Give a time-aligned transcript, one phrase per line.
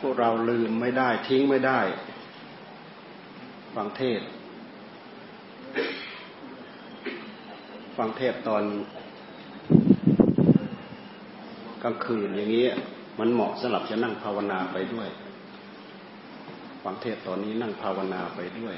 [0.00, 1.80] พวกเราลืมไม่ได้ทิ้งไม่ได้
[3.74, 4.20] ฟังเทศ
[7.96, 8.64] ฟังเทศตอน
[11.82, 12.66] กลางคืนอย่างนี้
[13.18, 15.08] มันเหมาะสำหรับจะนั่งภาวนาไปด้วย
[16.82, 18.76] ฟังเทศตอนนี้นั่งภาวนาไปด้วย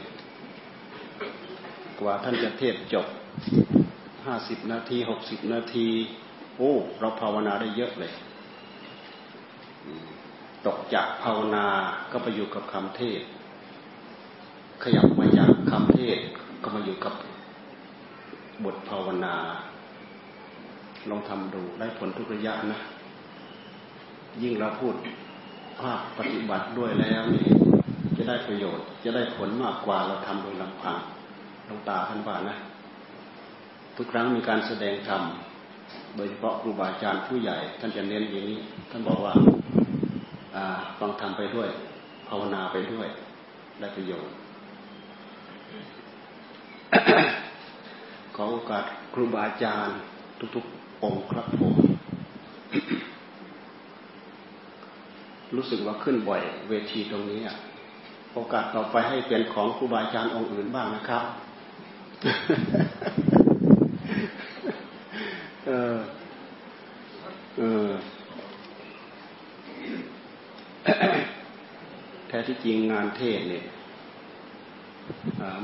[2.00, 3.06] กว่าท่านจะเทศจบ
[4.26, 5.88] ห้าสิบนาทีหกสิบนาที
[6.56, 8.12] โอ้ เราภาวนาได้เยอะเลย
[10.68, 11.66] ตกจากภาวนา
[12.12, 13.20] ก็ไปอยู่กับคำเทศ
[14.82, 16.18] ขยับมาจากคำเทศ
[16.62, 17.14] ก็มาอยู่กับ
[18.64, 19.34] บทภาวนา
[21.08, 22.80] ลองทำดูได้ผลทุกระยะนะ
[24.42, 24.94] ยิ่งเราพูด
[25.80, 27.46] ภาคปฏิบัติด้วยแล้วนี่
[28.16, 30.96] จะได้ประโยชน์ จะได้ผลมากกว่าเราทำโดยลำพัง
[31.68, 32.56] ลงตาท่านว่านะ
[33.96, 35.22] ทุกครั้งมีการแสดงธรรม
[36.16, 38.58] โดยเฉพาะครูบาอาจารย์ผู้ใหญ่ ท่านจะเน้นอย่างนี้
[38.90, 39.32] ท่านบอกว่า
[40.98, 41.68] ฟังธรรมไปด้วย
[42.28, 43.08] ภาวนาไปด้วย
[43.80, 44.34] ได้ประโยชน์
[48.34, 49.98] ขอโอกาสครูบาอาจารย์
[50.56, 51.74] ทุกๆ องค์ครับผม
[55.56, 57.40] รู้สึกว่าขึ้นบ่อยเวทีตรงนี้
[58.34, 61.24] โอกาสต่อไปให้เป็นของครูบาอาจารย์องค์อื่นบ้างนะครับ
[65.66, 65.96] เออ
[67.58, 67.88] เออ
[72.28, 73.64] แที่จริงงานเทศเนี่ย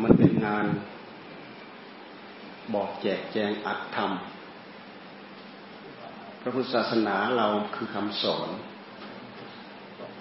[0.02, 0.64] มันเป็นงาน
[2.74, 4.10] บอกแจกแจงอัดธรรม
[6.40, 8.48] พระพุทธศาสนาเราคือคำสอน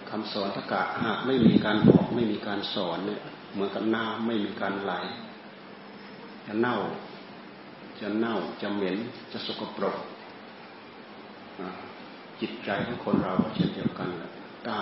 [0.09, 3.22] คำสอนถ้ากะหากไม่มีการบอกไม่มีการสอนเนี่ย
[3.53, 4.94] เหมือนกับน้ำไม่มีการไหล
[6.45, 6.77] จะเน่า
[8.00, 8.98] จะเน่าจะเหม็น
[9.31, 9.98] จะสกปรก
[12.42, 14.09] จิตใจของคนเราเช่นเดียวกัน
[14.67, 14.77] ถ้า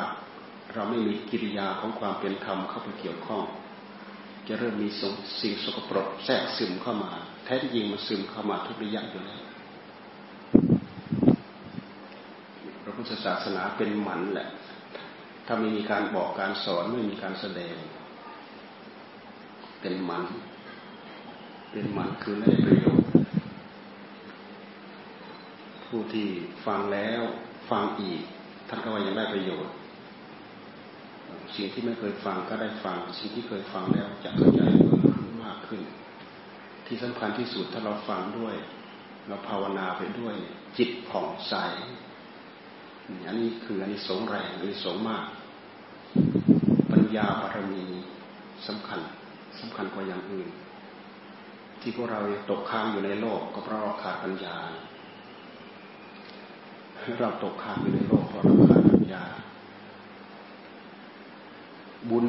[0.74, 3.44] เราไม่มีกิริยาของความเป็นธรรมเข้าไปเกี่ยวข้อง
[4.48, 4.90] จะเริ่มมี
[5.42, 7.12] สิ่งสกปรกแทรกซึมเข้ามา
[7.44, 9.42] แท้ที่จริงมันซึมเข้ามาทุกระยะอยู่แล้ว
[12.84, 14.50] พระพุทธศาสนาเป็นหมันแหละ
[15.46, 17.76] ถ้าไม่มีการบอกการสอนไม่มีการแสดง
[19.82, 20.24] เป็นหมัน
[21.72, 23.08] เป็นหมันคือไม่ได้ประโยชน์
[25.86, 26.28] ผู้ที่
[26.66, 27.22] ฟังแล้ว
[27.70, 28.22] ฟังอีก
[28.68, 29.74] ท่านก็ว่ายังได้ประโยชน์
[31.56, 35.82] สิ่งที่ไม่เคยฟังก็ได้ฟัง สิ่งที่เคยฟังแล้วจะเข้าใจมขึ้นมากขึ้น
[36.88, 38.56] ที่สำคัญที่สุดถ้าเราฟังด้วย
[39.28, 40.36] เราภาวนาไปด้วย
[40.78, 41.54] จิตผ่องใส
[43.28, 45.26] อันนี้คืออันนี้สงแรงอันนี้สงมาก
[46.92, 47.84] ปัญญาบารมี
[48.68, 49.00] สำคัญ
[49.60, 50.50] สำคัญกว่าอย่างอื่น
[51.82, 52.20] ที่พวกเรา
[52.50, 54.56] ตกค้างอยู่ในโลก ก็เพราะเราขาดปัญญา
[57.22, 59.24] เราตกค้างอยู่ในโลกเพราะเราขาดปัญญา
[62.10, 62.28] บุญ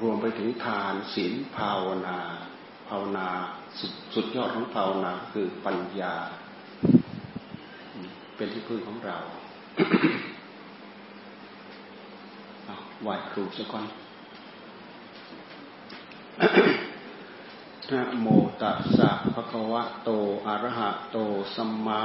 [0.00, 2.18] รวมไปถึงทานศีลภาวนา
[2.88, 3.26] ภาวนา
[3.78, 3.80] ส
[4.14, 6.14] สุดยอดของภาวนาคือปัญญา
[8.36, 9.16] เป็นที่พึ่งของเรา
[13.02, 13.84] ไหวครูสักคน
[17.92, 18.26] นะโม
[18.62, 20.10] ตัสสะภะคะวะโต
[20.46, 21.18] อะระหะโต
[21.54, 22.02] สัมมา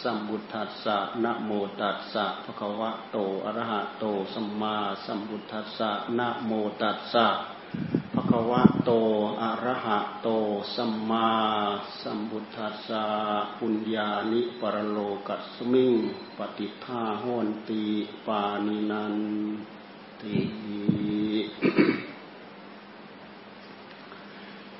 [0.00, 1.50] สัมพุทธัสสะนะโม
[1.80, 7.26] ตัสสะภะคะวะโตอะระหะโตสัมมาสัมพุทธัสสะนะโมตัสสะ
[8.14, 8.90] ภะคะวะโต
[9.42, 10.28] อะระหะโต
[10.74, 11.28] สัมมา
[12.00, 13.04] สัมพุทธัสสะ
[13.58, 15.94] ปุญญานิปรโลกัสมิง
[16.38, 17.84] ปฏิภาโหนติ
[18.26, 19.16] ปานินัน
[20.20, 20.36] ติ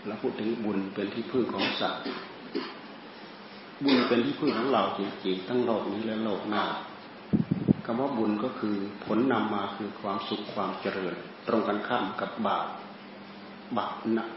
[0.07, 2.03] เราพูดถึงบุญเป็นที่พึ่งของสัตว์
[3.85, 6.65] บุญเป็นที่พึ่งของเราจริงๆทั้งโลกนี้และโลกหน้า
[7.85, 11.15] คำว่าบุญก็คือผลนำมาคือความสุขความเจริญ
[11.47, 12.67] ตรงกันข้ามกับบาป
[13.77, 13.93] บาป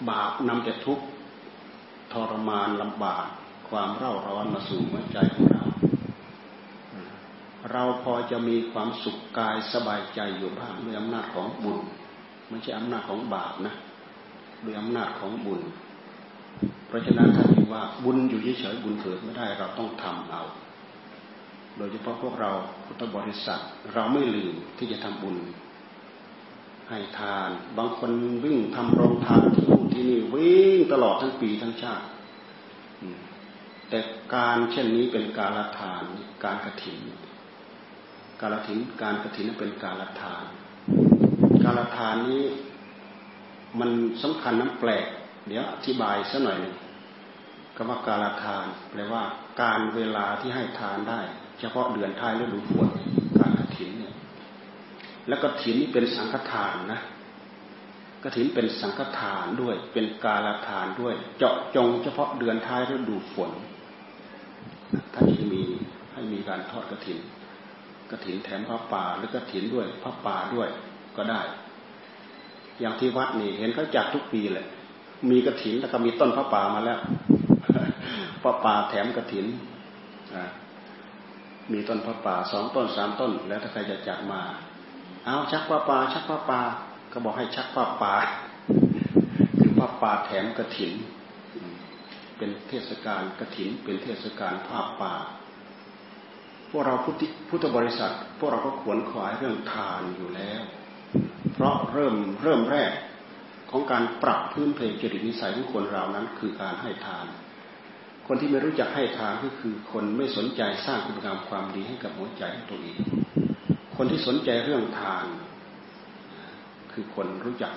[0.09, 1.05] บาปนำแต่ทุกข์
[2.11, 3.25] ทรมานลำบาก
[3.69, 5.63] ความเร่าร้อนมาสู่หัวใจของเรา
[7.71, 11.79] เราพอจะมีความสุขกายสบายใจอยู่บ้างด้วยอำนาจของบุญ
[12.49, 13.75] ไม่ใช่อำนาจของบาปนะ
[14.65, 15.61] ด้วยอำนาจของบุญ
[16.87, 20.43] เพราะฉะนั้นถ้าถือว่าบุญอยู่เฉยๆบุญเกิดไม่ได้เราต้องทำเอา
[21.77, 22.51] โดยเฉพาะพวกเรา
[22.85, 23.61] พุทธบริษัท
[23.93, 25.37] เราไม่ลืมที่จะทำบุญ
[26.89, 28.11] ให้ทาน บางคน
[28.45, 32.05] วิ่งทำโรงทานที่นู่นที่นี่วิ่งตลอดทั้งปีทั้งชาติ
[33.89, 33.99] แต่
[34.35, 36.03] การเช่นนี้เป็นการละทาน
[36.43, 36.99] การกระถิน
[38.39, 40.43] การละถินการกระถินเป็นการละทาน
[41.63, 42.43] การละทานนี้
[43.79, 43.89] มัน
[44.23, 45.05] สำคัญน้ำแปลก
[45.47, 46.75] เดี๋ยวอธิบายสักหน่อยนึง
[47.75, 49.23] คำว่าการทานแปลว่า
[49.61, 51.19] การเวลาที่ให้ทานได้
[51.59, 52.89] เฉพาะเดือนท้ายฤดูฝน
[53.39, 54.13] การกระถินเนี่ย
[55.27, 57.01] แล้วก็ถินนี่เป็นสังฆทานนะ
[58.23, 63.51] กระถินเป็นสังฆทานด้วย เป็นกาลทานด้วย เจาะจงเฉพาะเดือนท้ายฤดูฝน
[65.13, 65.61] ถ้านจะมี
[66.13, 67.19] ให้มีการทอดกระถิน
[68.11, 70.69] กระถินแถมพระป่าหรือกระถินด้วยพระป่าด้วย
[71.17, 71.41] ก็ได้
[72.79, 74.65] อย่างที่วัดนี่เห็นเขาจัดทุกปีเลย
[75.31, 76.99] มีกระถินแล้วก็มีต้นพระป่ามาแล้ว
[78.41, 79.45] พระป่าแถมกระถิน
[81.73, 84.41] มีต้นพระป่าสองต้นสามต้น แล้วถ้าใครจะจัดมา
[85.25, 86.61] เอาชักพระป่าชักพระป่า
[87.11, 88.13] ก็บอกให้ชักพระป่า
[89.59, 90.93] คือพระป่าแถมกระถิน
[92.37, 95.13] เป็นเทศกาลกระถิน เป็นเทศกาลผ้าป่า
[96.69, 96.95] พวกเรา
[97.49, 100.61] พุทธบริษัท พวกเราก็ขวนขวายเรื่องทานอยู่แล้ว
[101.57, 102.91] เพราะเริ่มเริ่มแรก
[103.71, 107.25] ของการปรับพื้นเพจริตนิสัยของคนเรานั้น คือการให้ทาน
[108.27, 112.97] คนที่ไม่รู้จักให้ทานก็คือคนไม่สนใจสร้างคุณงามความดีให้กับหัวใจของตัวเอง
[113.95, 115.25] คนที่สนใจเรื่องทาน
[116.91, 117.73] คือคนรู้จัก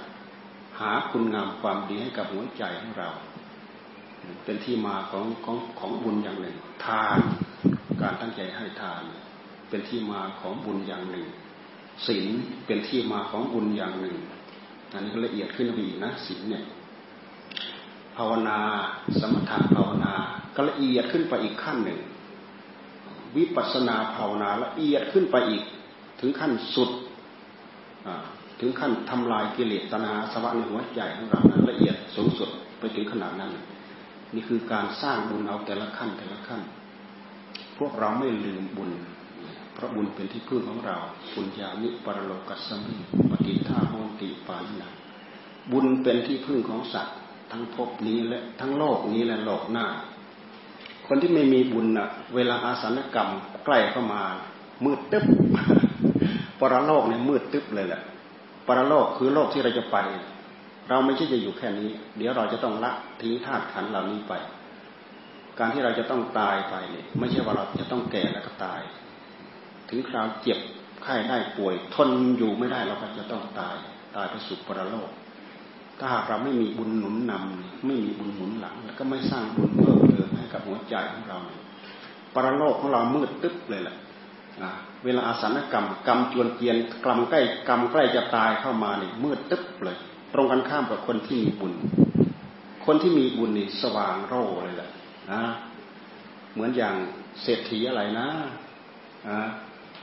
[0.79, 3.11] หาคุณงามความดีให้กับหัวใจของเรา
[4.45, 6.57] เป็นที่มาของของของบุญอย่างหนึ่ง
[6.87, 7.19] ทาน
[8.01, 9.03] การตั้งใจให้ทาน
[9.69, 11.27] เป็นที่มาของบุญอย่างหนึ่ง
[12.07, 12.27] ศีล
[12.67, 14.17] เป็นที่มาของบุญอย่างหนึ่ง
[14.93, 16.65] อันนี้ก็ละเอียดขึ้นไปอีกนะศีลเนี่ย
[18.17, 18.59] ภาวนา
[19.21, 20.13] สมถะภาวนา
[20.55, 21.99] ก็ละเอียดขึ้นไปอีกขั้นหนึ่ง
[23.37, 25.63] วิปัสนาภาวนาละเอียดขึ้นไปอีก
[26.21, 26.91] ถึงขั้นสุด
[28.61, 32.49] ถึงขั้นทำลายกิเลสตนาสวะในหัวใจของเรานะละเอียดสูงสุด
[32.79, 33.51] ไปถึงขนาดนั้น
[34.35, 36.61] นี่คือการสร้างบุญเอาแต่ละขั้นแต่ละขั้น
[37.79, 38.91] พวกเราไม่ลืมบุญ
[39.75, 40.97] เพราะบุญเป็นที่พึ่งของเรา
[41.35, 42.95] ปุญญามิปรโลกัสมิ
[43.31, 44.89] ปฏิท่าโหติปานนา
[45.71, 47.17] บุญเป็นที่พึ่งของสัตว์
[47.51, 49.87] ทั้งภพนี้และทั้งโลกนี้และโลกหน้า
[51.07, 53.29] คนที่ไม่มีบุญอะเวลาอาสนกรรม
[53.65, 54.23] ใกล้เข้ามา
[54.85, 55.25] มืดตึ๊บ
[56.61, 58.03] ปรโลกเนี่ยมืดตึ๊บเลยแหละ
[58.67, 59.97] ปรโลกคือโลกที่เราจะไป
[60.89, 64.33] เราไม่ใช่จะอยู่แค่นี้ เดี๋ยวเราจะต้องละทิ้งธาตุขันเหล่านี้ไป
[65.59, 68.81] การที่เราจะต้องตายไปเนี่ยไม่ใช่ว่าเราจะต้องแก่แล้วก็ตาย
[69.91, 70.59] ถึงคราวเจ็บ
[71.03, 73.77] ไข้ได้ป่วย ทนอยู่ไม่ได้เราก็จะต้องตาย
[74.17, 75.11] ตายไปสู่ปรโลก
[75.99, 81.39] ถ้าหากเราไม่มีบุญหนุนนำไม่มีบุญหนุนหลัง แล้วก็ไม่สร้างบุญเพิ่มเติมให้กับหัวใจของเรา
[82.35, 83.97] ปรโลกของเรามืดตึ๊บเลยแหละ
[85.05, 89.97] เวลาอาสนกรรมกรรมจวนเกียนกรรมใกล้กรรมใกล้จะตายเข้ามาเนี่ยมืดตึ๊บเลย
[90.33, 91.73] ตรงกันข้ามกับคนที่มีบุญ
[92.87, 94.91] คนที่มีบุญนี่สว่างโร่เลยแหละ
[95.33, 95.43] นะ
[96.53, 96.95] เหมือนอย่าง
[97.43, 98.29] เศรษฐีอะไรนะ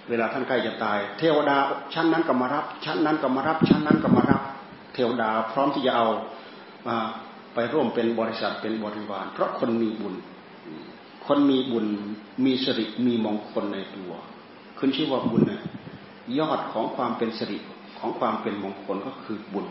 [0.09, 1.57] เวลาท่านใกล้จะตาย เทวดา
[1.94, 4.42] ชั้นนั้นก็มารับ ชั้นนั้นก็มารับ ชั้นนั้นก็มารับ
[4.94, 6.07] เทวดาพร้อมที่จะเอา
[7.54, 10.15] ไปร่วมเป็นบริษัทเป็นบริวาร เพราะคนมีบุญ
[11.25, 11.86] คนมีบุญ
[12.45, 14.12] มีสิริมีมงคลในตัว
[14.77, 15.62] ขึ้นชื่อว่าบุญนะ
[16.39, 17.57] ยอดของความเป็นสิริ
[18.00, 19.65] ของความเป็นมงคลก็คือบุญ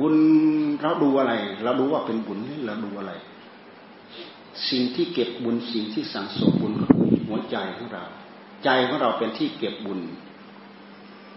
[0.00, 0.14] บุญ
[0.80, 1.32] เราดูอะไร
[1.64, 3.12] เราดูว่าเป็นบุญเราดูอะไร
[4.70, 8.04] สิ่งที่เก็บบุญสิ่งที่สังสมบุญก็คือหัวใจของเรา
[8.64, 10.00] ใจของเราเป็นที่เก็บบุญ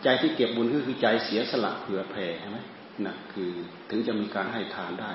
[0.04, 2.60] ใจที่เก็บบุญก็คือใจเสียสละเผื่อแผ่ใช่ไหม
[3.06, 3.52] นะคือ
[3.90, 5.12] ถึงจะมีการให้ทานได้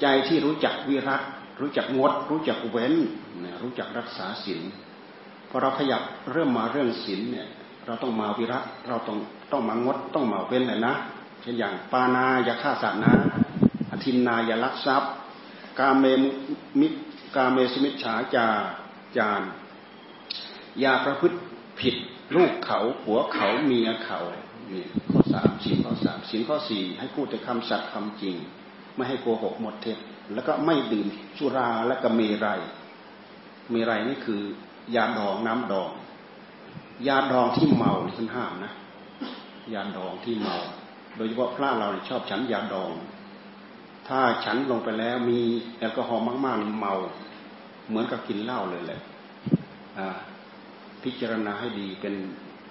[0.00, 1.22] ใจที่รู้จักวิรัต
[1.60, 2.94] รู้จักงด รู้จักเว้น
[3.44, 4.60] นะรู้จักรักษาศีล
[5.48, 6.02] พอเราขยับ
[6.32, 7.48] เริ่มมาเรื่องศีลเนี่ย
[7.86, 9.18] เราต้องมาวิรัตเราต้อง
[9.52, 10.94] ต้องมางดต้องมาเว้นเลยนะ
[11.42, 13.12] เช่นอย่างปานาอย่าฆ่าสัตว์นะ
[13.90, 15.10] อธินนาอย่าลักทรัพย์
[15.78, 16.04] กาเม
[16.80, 16.88] มิ
[17.36, 18.46] กาเมสมิชฉาจา
[19.16, 19.42] จาร
[20.80, 21.38] อย่าประพฤติ
[21.80, 21.94] ผิด
[22.36, 24.20] ลูกเขาหัวเขาเมียเขา
[24.72, 28.36] นี่ข้อสามสินข้อสามสินข้อสี่ให้พูดแต่คำสัตย์คำจริง
[28.94, 29.98] ไม่ให้โกหกหมดเท็จ
[30.34, 31.06] แล้วก็ไม่ดื่ม
[31.38, 32.60] สุราและก็เมรัย
[33.70, 34.42] เมรัยนี่คือ
[34.94, 35.90] ยาดองน้ำดอง
[37.08, 38.72] ยาดองที่เมาท่านห้ามนะ
[39.74, 40.56] ยาดองที่เมา
[41.16, 42.90] โดยเฉพาะพระเราชอบฉันยาดอง
[44.08, 45.40] ถ้าฉันลงไปแล้วมี
[45.78, 46.94] แอลกอฮอล์มากๆเมา
[47.88, 49.00] เหมือนกับกินเหล้าเลยแหละ
[49.98, 50.08] อ่า
[51.04, 52.14] พิจารณาให้ดีเป็น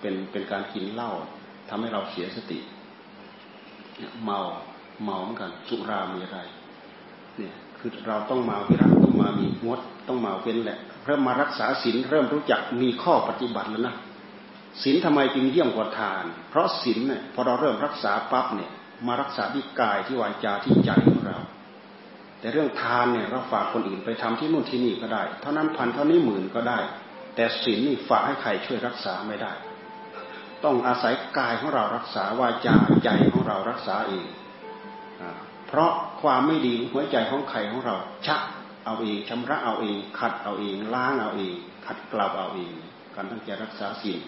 [0.01, 1.11] เป็นเป็นการกินเหล้า
[1.69, 2.59] ทำให้เราเสียสติ
[4.23, 4.39] เมา
[5.03, 6.39] เมาเหมือนกันสุรามีอะไร
[7.37, 13.95] เนี่ยคือเราต้องมาวิรัตต้องมามีงดต้องมาเว้นแหละเริ่มมารักษาศีลเริ่มรู้จักมีข้อปฏิบัติแล้วนะ
[14.83, 18.71] ศีลทำไมจึงเยี่ยมกว่าทาน เพราะศีลเนี่ยพอเราเริ่มรักษาปั๊บเนี่ย
[19.07, 21.37] มารักษาที่กายที่วาจาที่ใจของเรา
[22.39, 26.79] แต่เรื่องทานเนี่ยเราฝากคนอื่นไปทำที่นู่นที่นี่ก็ได้ เท่านั้นพันเท่านี้หมื่นก็ได้
[27.37, 29.53] แต่ศีลนี่ฝากให้ใครช่วยรักษาไม่ได้
[30.63, 34.25] ต้องอาศัยกายของเรารักษาวาจาใจของเรารักษาเอง
[35.67, 35.91] เพราะ
[36.21, 37.95] ความไม่ดีหัวใจของใครของเรา
[38.27, 38.41] ชัก
[38.85, 42.73] เอาเองชำระเอาเอง ขัดเอาเองล้างเอาเอง ขัดกลาบเอาเอง
[43.15, 44.19] การตั้งใจรักษาศีล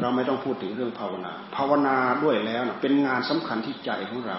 [0.00, 4.38] เราเราไม่ต้องพูดถึงเรื่องภาวนา ภาวนาด้วยแล้วนะเป็นงานสำคัญที่ใจของเรา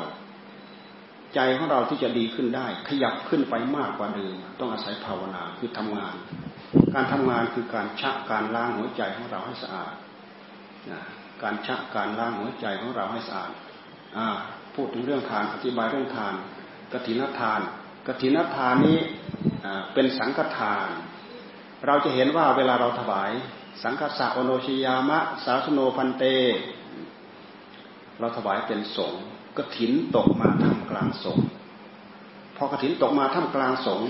[1.36, 6.16] ใจของเราที่จะดีขึ้นได้ ขยับขึ้นไปมากกว่าเดิมต้องอาศัยภาวนาคือทำงาน
[6.94, 9.94] การทำงานคือการชะการล้างหัวใจของเราให้สะอาด
[11.44, 13.52] การชะการล้างหัวใจของเราให้สะอาด
[14.76, 16.34] พูดถึงเรื่องทานอธิบายเรื่องทาน
[16.94, 17.60] กฐินทาน
[18.08, 19.00] กฐินทานนี้
[19.94, 20.88] เป็นสังฆทาน
[21.86, 23.32] เราจะเห็นว่าเวลาเราถวาย
[23.84, 26.24] สังฆสะโอโนชิยามะ สาสโนพันเต
[28.20, 29.14] เราถวายเป็นสง
[29.58, 31.38] กฐินตกมาท่ามกลางสง
[32.58, 34.02] พอกฐินตกมาท่ามกลางสง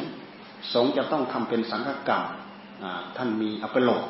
[0.74, 2.24] สงจะต้องทำเป็นสังฆกรรม
[3.18, 4.04] ท่านมีอัปโลก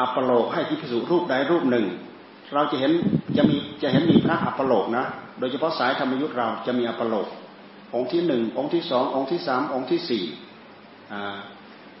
[0.00, 1.86] อัปโลกให้ที่พิสุรูปใดรูปหนึ่ง
[2.54, 2.92] เราจะเห็น
[3.36, 5.04] จะมีจะเห็นมีพระอัปโลกนะ
[5.38, 7.26] โดยเฉพาะสายธรรมยุทธเราจะมีอัปโลก
[7.94, 10.24] องค์ที่หนึ่งองค์ที่สององค์ที่สามองค์ที่สี่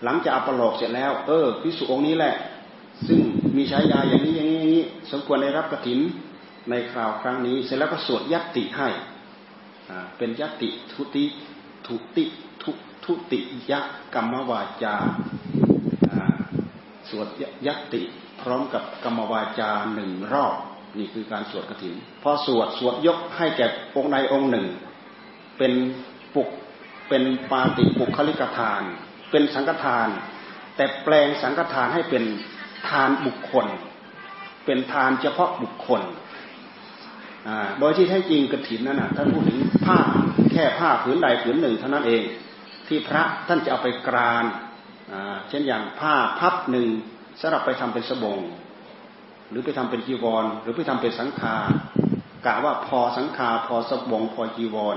[0.04, 2.34] หลังจากอัปโลกเสร็จแล้ว เออพิสุองค์นี้แหละ
[3.06, 3.20] ซึ่ง
[3.56, 6.00] มีฉายาอย่างนี้อย่างนี้สมควรได้รับกฐิน
[6.70, 8.88] ในคราวครั้งนี้ เสร็จแล้วก็สวดยัตติให้
[10.18, 11.24] เป็นยัตติทุติ
[11.86, 12.24] ทุติ
[12.62, 12.70] ทุ
[13.04, 13.40] ทุติ
[13.70, 13.80] ยะ
[14.14, 14.94] กรรมวาจา
[17.10, 17.28] สวด
[17.66, 18.02] ยัตติ
[18.40, 20.54] พร้อมกับกรรมวาจาหนึ่งรอบ
[20.98, 24.66] นี่คือการสวดกฐินพอสวดสวดยกให้แก่องค์ใดองค์หนึ่ง
[25.58, 25.72] เป็น
[26.34, 26.48] ปุก
[27.08, 28.82] เป็นปาติปุคลิกทาน
[29.30, 30.08] เป็นสังฆทาน
[30.76, 32.24] แต่แปลงสังฆทานให้เป็น
[32.88, 33.66] ทานบุคคล
[34.64, 36.02] เป็นทานเฉพาะบุคคล
[37.78, 39.98] โดยที่แท้จริงกระถินนั่นนะท่านพูดถึงผ้า
[40.52, 42.22] แค่ผ้าผืนใดผืนหนึ่งเท่านั้นเอง
[42.88, 44.44] ที่พระท่านจะเอาไปกราน
[45.48, 46.88] เช่นอย่างผ้าพับหนึ่ง
[47.40, 48.38] สำหรับไปทำเป็นสบง
[49.50, 51.56] หรือไปทำเป็นจีวร หรือไปทำเป็นสังฆา
[52.46, 54.96] กะว่าพอสังฆาพอสบงพอจีวร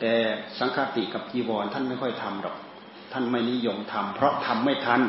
[0.00, 0.14] แต่
[0.58, 2.56] สังฆติกับจีวรท่านไม่ค่อยทำหรอก
[3.12, 5.00] ท่านไม่นิยมทำเพราะทำไม่ทัน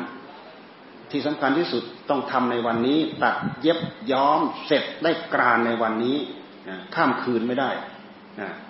[1.11, 3.79] ที่สำคัญที่สุดต้องทำในวันนี้ ตัดเย็บ
[4.11, 6.17] ย้อมเสร็จได้กรานในวันนี้
[6.95, 7.69] ข้ามคืนไม่ได้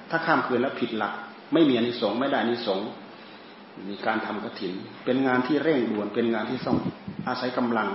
[0.10, 1.14] ถ้าข้ามคืนแล้วผิดหลัก
[1.54, 2.88] ไม่มีอนิสงส์ไม่ได้อนิสงส์
[3.90, 4.74] มีการทำกระถิน
[5.06, 6.78] เป็นงานที่เร่งด่วน เป็นงานที่ต้อง
[7.28, 7.90] อาศัยกำลัง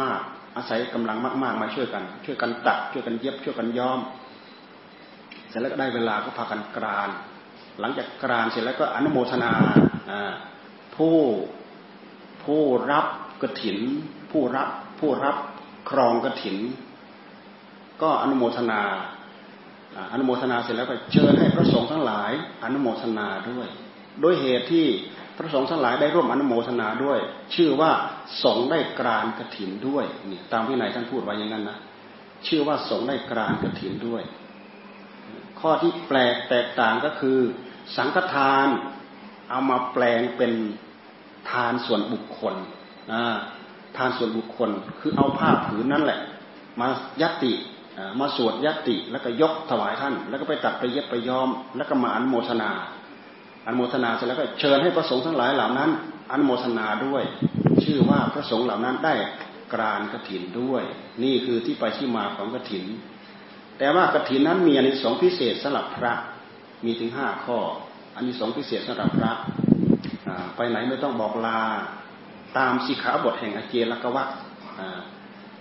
[0.00, 0.20] มาก
[0.56, 4.00] อาศัยกำลังมากๆมาช่วยกัน ช่วยกันตัด ช่วยกันเย็บ ช่วยกันย้อม
[5.48, 7.10] เสร็จแล้วก็ได้เวลาก็พากันกราน
[7.80, 9.52] หลังจากกรานเสร็จแล้วก็อนุโมทนา
[10.96, 11.16] ผู้
[12.44, 13.06] ผู้รับ
[13.42, 13.78] กระถิน
[14.30, 14.68] ผู้รับ
[15.00, 15.36] ผู้รับ
[15.90, 16.58] ครองกระถิน
[18.02, 18.82] ก็อนุโมทนา
[20.12, 22.32] อนุโมทนาเสร็จแล้วก็เชิญให้พระสงฆ์ทั้งหลาย
[22.62, 23.68] อนุโมทนาด้วย
[24.20, 24.86] โดยเหตุที่
[25.36, 27.18] พระสงฆ์ทั้งหลายได้ร่วมอนุโมทนาด้วย
[27.54, 27.92] ชื่อว่า
[28.42, 31.78] สงได้กรานกระถินด้วยเนี่ยตามที่ไหนท่านพูดไว้อย่างนั้นนะ
[32.46, 34.22] ชื่อว่าสงได้กรานกระถินด้วย
[35.60, 37.38] ข้อที่แปลกแตกต่างก็คือ
[37.96, 38.66] สังฆทาน
[39.50, 40.52] เอามาแปลงเป็น
[41.50, 42.54] ทานส่วนบุคคล
[43.96, 46.20] ทานส่วนบุคคลคือเอาผ้าผืนนั่นแหละ
[46.80, 46.86] มา
[47.22, 47.52] ยัตติ
[48.20, 52.70] มาสวดยัตติแล้วก็ยกถวายท่าน แล้วก็ไปตัดไปเย็บไปย้อม แล้วก็มาอนโมทนา
[53.66, 55.90] อนุโมทนาเสร็จแล้วก็เชิญให้พระสงฆ์ทั้งหลายเหล่านั้น
[56.30, 57.24] อนุโมทนาด้วย
[57.84, 59.14] ชื่อว่าพระสงฆ์เหล่านั้นได้
[59.72, 60.82] กรานกระถินด้วย
[61.22, 62.84] นี่คือที่ไปที่มาของกระถิน
[63.78, 66.12] แต่ว่ากระถินนั้นมีอันสองพิเศษสำหรับพระ
[66.84, 67.58] มีถึงห้าข้อ
[68.14, 69.32] อันนี้สองพิเศษสำหรับพระ
[70.56, 71.60] ไปไหนไม่ต้องบอกลา
[72.58, 74.28] ตามสิขาบทแห่งอเจลกวัต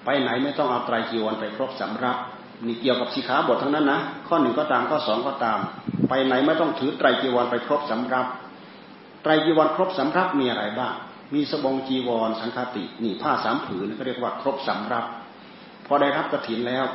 [0.05, 2.17] ไปไหนไม่ต้องเอาไตรจีวรไปครบสำรับ
[2.67, 5.59] นี่เกี่ยวกับสิกขาบททั้งนั้นนะข้อหนึ่งก็ตามข้อสองก็ตาม
[6.09, 8.27] ไปไหนไม่ต้องถือไตรจีวรไปครบสำรับ
[9.23, 10.93] ไตรจีวรครบสำรับมีอะไรบ้าง
[11.33, 15.05] มีสบงจีวรสังฆตินี่ผ้าสามผืนก็เรียกว่าครบสำรับ
[15.85, 16.85] พอได้รับกระถินแล้ว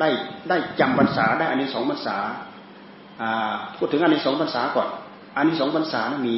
[0.00, 0.08] ได้
[0.48, 2.16] ได้จำพรรษาได้อันนี้สองพรรษา
[3.76, 4.88] พูดถึงอันนี้สองพรรษาก่อน
[5.36, 6.36] อันนี้สองพรรษานะมี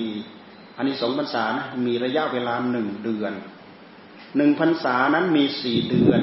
[0.76, 3.33] อันนี้สองพรรษานะมีระยะเวลาหนึ่งเดือน
[4.37, 6.21] หนึ่งพรรษานั้นมีสี่เดือน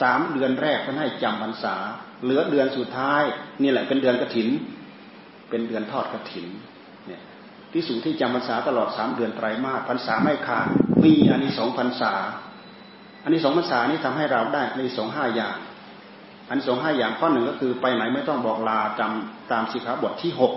[0.00, 1.74] สามเดือนแรกท่านให้จำพรรษา
[2.22, 3.22] เหลือเดือนสุดท้าย
[3.62, 4.48] นี่แหละเป็นเดือนกระถิน
[5.50, 6.46] เป็นเดือนทอดกระถิน
[7.06, 7.22] เนี่ย
[7.72, 10.68] ที่สูงที่จำพรรษาตลอดสามเดือนไตรมาสพรรษาไม่ขาด
[11.04, 12.14] มีอันนี้สองพรรษา
[13.22, 15.56] อันนี้สองพรรษานี้ทำให้เราได้ในสองห้าอย่าง
[16.50, 20.52] อันสองห้าอย่างข้อหนึ่งก็คือไปไหนไม่ต้องบอกลาจำตามสิกขาบทที่หก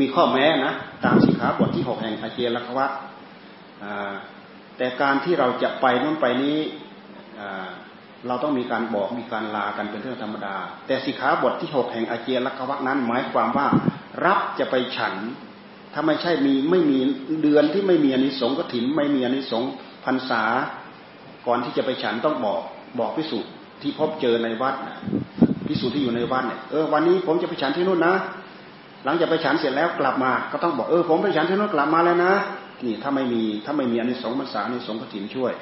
[0.00, 0.74] มีข้อแม้นะ
[1.04, 2.86] ตามสิกขาบทที่หกแห่งอาเจลกวะ
[4.76, 6.58] แต่การที่เราจะไปนู้นไปนี้
[8.26, 10.56] เราต้องมีการบอกมีการลากันเป็นเรื่องธรรมดา
[10.86, 13.66] แต่สิกขาบทที่หกแห่งอาเจียลักวักนั้น หมายความว่า
[14.24, 15.14] รับจะไปฉัน
[15.94, 16.98] ถ้าไม่ใช่มีไม่มี
[17.42, 19.70] เดือนที่ไม่มีอนิสงส์ก็ถิ่นไม่มีอนิสงส์
[20.04, 20.42] พรรษา
[21.46, 22.60] ก่อนที่จะไปฉันต้องบอก
[23.00, 23.50] บอกพิสูจน์
[23.82, 24.74] ที่พบเจอในวัด
[25.68, 28.14] พิสูจน์ที่อยู่ในวัดเนี่ยเออวันนี้ผมจะไปฉันที่นู่นนะ
[29.04, 32.32] หลังจากไปฉันเสร็จแล้วกลับมาก็ต้องบอกเออผมไปฉันที่นู่นกลับมาแล้วนะ
[32.84, 35.52] นี่ถ้าไม่มีถ้าไม่มีอนิสงส์พรรษาอนิสงส์กฐินช่วย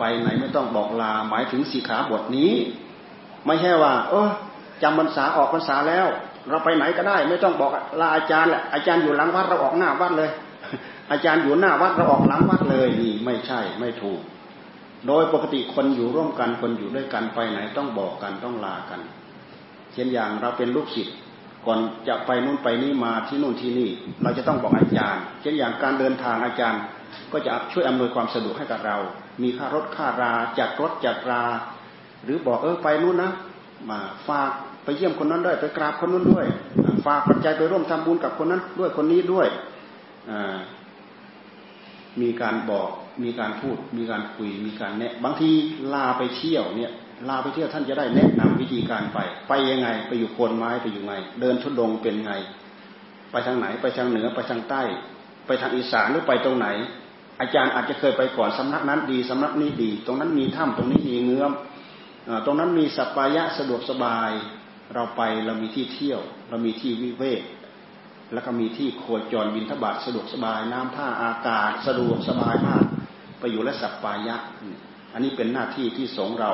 [0.00, 2.52] ไปไหนไม่ต้องบอกลา หมายถึงสีขาบทนี้
[3.46, 4.28] ไม่ใช่ว่า เออ
[4.82, 6.06] จำพรรษาออกพรรษาแล้ว
[6.48, 10.30] เราไปไหนก็ได้ ไม่ต้องบอกลาอาจารย์แหละอาจารย์อยู่หลังวัดเราออกหน้าวัดเลย
[11.10, 14.20] อาจารย์อยู่หน้าวัดเราออกหลังวัดเลยนี่ไม่ใช่ไม่ถูก
[15.06, 19.00] โดยปกติคนอยู่ร่วมกันคนอยู่ด้วยกันไปไหนต้องบอกกันต้องลากัน
[19.92, 21.16] เช่นอย่างเราเป็นลูกศิษย์
[21.66, 21.78] ก่อน
[22.08, 23.90] จะไปนู่นไปนี่มาที่นู่นที่นี่
[24.22, 26.80] เราจะต้องบอกอาจารย์ เช่นอย่างการเดินทางอาจารย์
[27.32, 28.96] ก็จะช่วยอำนวยความสะดวกให้กับเรา
[29.42, 31.42] มีค่ารถค่าราจัดรถจัดรา
[32.24, 33.30] หรือบอกเออไปนู่นนะ
[33.90, 33.98] มา
[34.28, 34.50] ฝาก
[34.84, 36.46] ไปเยี่ยมคนนั้นด้วยไปกราบคนนู้นด้วย
[37.06, 39.48] ฝากปัจจัยไปร่วมทำบุญกับคนนั้นด้วยคนนี้ด้วย
[42.20, 42.88] มีการบอก
[43.22, 45.50] มีการพูด มีการคุยมีการแนะบางที
[45.94, 46.90] ลาไปเที่ยวเนี่ย
[47.28, 52.32] ลาไปเที่ยวท่านจะได้แนะนำวิธีการไป ไปยังไง ไปอยู่โคนไม้ไปอยู่ไง เดินทุดงเป็นไง
[53.30, 54.82] ไปทางไหนไปทางเหนือไปทางใต้
[55.50, 56.68] ไปทางอีสานหรือไปตรงไหน
[57.40, 61.52] อาจารย์อาจจะเคยไปก่อนสำนักนั้นดีสำนักนี้ดี ตรงนั้นมีถ้ำตรงนี้มีเงื้อม
[62.44, 64.30] ตรงนั้นมีสัปายะสะดวกสบาย
[64.94, 67.42] เราไปเรามีที่เที่ยว เรามีที่วิเวก
[68.32, 72.84] แล้วก็มีที่โคจรบินทบาทสะดวกสบาย น้ำท่าอากาศสะดวกสบายมาก
[73.40, 74.36] ไปอยู่และสัปปายะ
[75.12, 76.52] อันนี้เป็นหน้าที่ที่สงเรา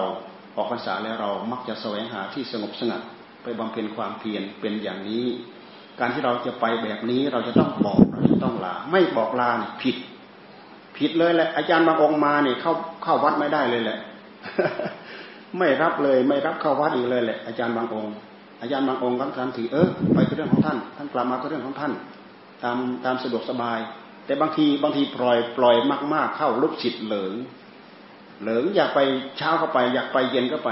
[0.57, 3.03] ออกพรรษาแล้วเรามักจะแสวงหาที่สงบสงัด
[3.43, 5.27] ไปบำเพ็ญความเพียรเป็นอย่างนี้
[6.01, 8.01] การที่เราจะไปแบบนี้เราจะต้องบอก
[8.43, 9.97] ต้องลา ไม่บอกลาเนี่ยผิด
[10.97, 13.99] ผิดเลยแหละ อาจารย์บางองค์มาเนี่ยเข้าเข้าวัดไม่ได้เลยแหละ
[15.59, 18.15] ไม่รับเลยไม่รับเข้าวัดอีกเลยแหละ อาจารย์บางองค์
[18.61, 21.93] อาจารย์บางองค์ท่านถือเออไปก็เรื่องของท่าน ท่านกลับมาก็เรื่องของท่าน
[22.63, 23.79] ตามตามสะดวกสบาย
[24.27, 25.77] แต่บางทีบางทีปล่อยปล่อย
[26.15, 27.35] มาก ๆ เข้าลุกจิตเหลิง
[28.43, 29.01] เหลิงอยากไป
[29.39, 30.71] เช้าก็ไป อยากไปเย็นก็ไป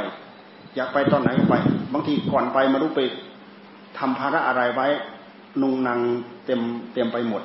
[0.77, 1.55] อยากไปตอนไหนก็ไป
[1.93, 3.01] บางทีก่อนไปมารู้ไป
[3.99, 4.89] ทำภาระอะไรไว้
[5.63, 6.01] นุงนาง
[6.47, 6.61] เต็ม
[6.95, 7.43] เต็มไปหมด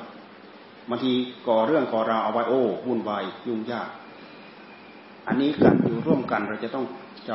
[0.88, 1.12] บางที
[1.48, 3.88] ก่อเรื่องก่อราวเอาไว้โอ้วุ่นวายยุ่งยาก
[5.26, 6.84] อันนี้การอยู่ร่วมกันเราจะต้อง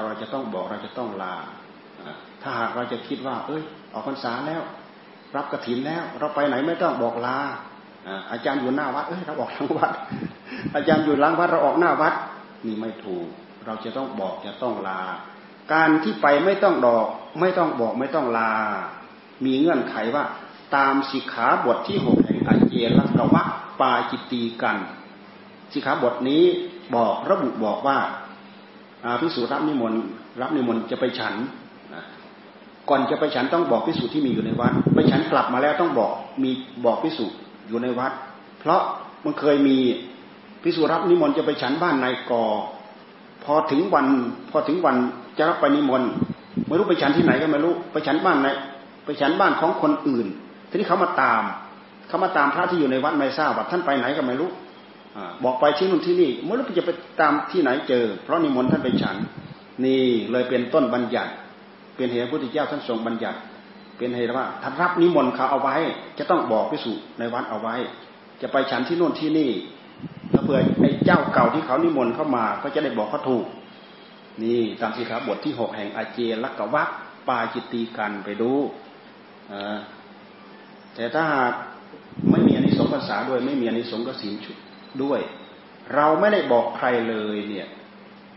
[0.05, 1.35] เราจะต้องบอกเราจะต้องลา
[2.41, 4.61] ถ้าหากเราจะคิดว่า เอ้ย ออกพรรษาแล้ว
[5.35, 7.37] รับกระถินแล้ว เราไปไหนไม่ต้องบอกลา
[8.31, 9.91] อาจารย์อยู่หน้าวัดเอ้ยเราออกหลังวัด
[10.75, 12.13] อาจารย์อยู่หลังวัดเราออกหน้าวัด
[12.65, 13.27] นี่ไม่ถูก
[13.65, 15.01] เราจะต้องบอกจะต้องลา
[15.73, 17.07] การที่ไปไม่ต้องดอก
[17.39, 18.51] ไม่ต้องบอกไม่ต้องลา
[19.45, 20.23] มีเงื่อนไขว่า
[20.75, 23.43] ตามสิกขาบทที่หกแห่งอเจรกวะ
[23.79, 24.77] ปาจิตตีกัน
[25.73, 26.43] สิกขาบทนี้
[26.95, 27.97] บอกระบุบอกว่า
[29.21, 30.01] พิสูจรับนิมนต์
[30.41, 31.33] รับนิมนต์จะไปฉัน
[32.89, 36.11] ก่อนจะไปฉันต้องบอกพิสูจน์ที่มีอยู่ในวัด ไปฉันกลับมาแล้วต้องบอก
[36.43, 36.51] มี
[36.85, 38.11] บอกพิสูจน์อยู่ในวัด
[38.59, 38.81] เพราะ
[39.23, 39.77] มันเคยมี
[40.63, 42.43] พิสุรับนิมนต์จะไปฉันบ้านนายกอ
[43.43, 44.07] พอถึงวัน
[44.51, 44.95] พอถึงวัน
[45.37, 46.09] จะรับไปนิมนต์
[46.67, 48.47] ไม่รู้ไปฉันที่ไหนก็ไม่รู้ ไปฉันบ้านไหน
[49.05, 50.27] ไปฉันบ้านของคนอื่น
[50.75, 51.43] ทีนี้เขามาตาม
[52.07, 54.49] เขามาตามพระที่อยู่ในวัดไม่ทราบว่าท่านไปไหนก็ไม่รู้
[55.43, 59.15] บอกไปที่นู่นที่นี่ไม่รู้จะไปตามที่ไหนเจอ เพราะนิมนต์ท่านไปฉัน
[59.85, 61.31] นี่เลยเป็นต้นบัญญัติ
[61.95, 63.37] เป็นเหตุพระพุทธเจ้าท่านทรงบัญญัติ
[63.97, 65.75] เป็นเหตุว่าท่านรับนิมนต์เขาเอาไว้
[66.17, 67.75] จะต้องบอกพิสุในวัดเอาไว้
[68.41, 69.49] จะไปฉันที่นู่นที่นี่
[70.33, 73.45] ถ้าเผื่อไอ้เจ้าเก่าที่เขานิมนต์เข้ามา ก็จะได้บอกเขาถูก
[74.43, 76.89] นี่ตามสิครับบทที่หกแห่งอาเจลักกวัก
[77.27, 78.51] ปาจิตตีกันไปดู
[80.95, 81.53] แต่ถ้าหาก
[82.31, 84.57] ไม่มีอนิสงส์ภาษาด้วย ไม่มีอนิสงส์กสินชุด
[85.03, 85.19] ด้วย
[85.95, 87.67] เราไม่ได้บอกใครเลยเนี่ย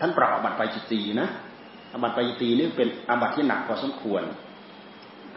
[0.01, 1.29] ท่านปรับอบัติปาจิตตีนะ
[1.93, 4.23] อบัติปาจิตตีนี่เป็นอบัติที่หนักพอสมควร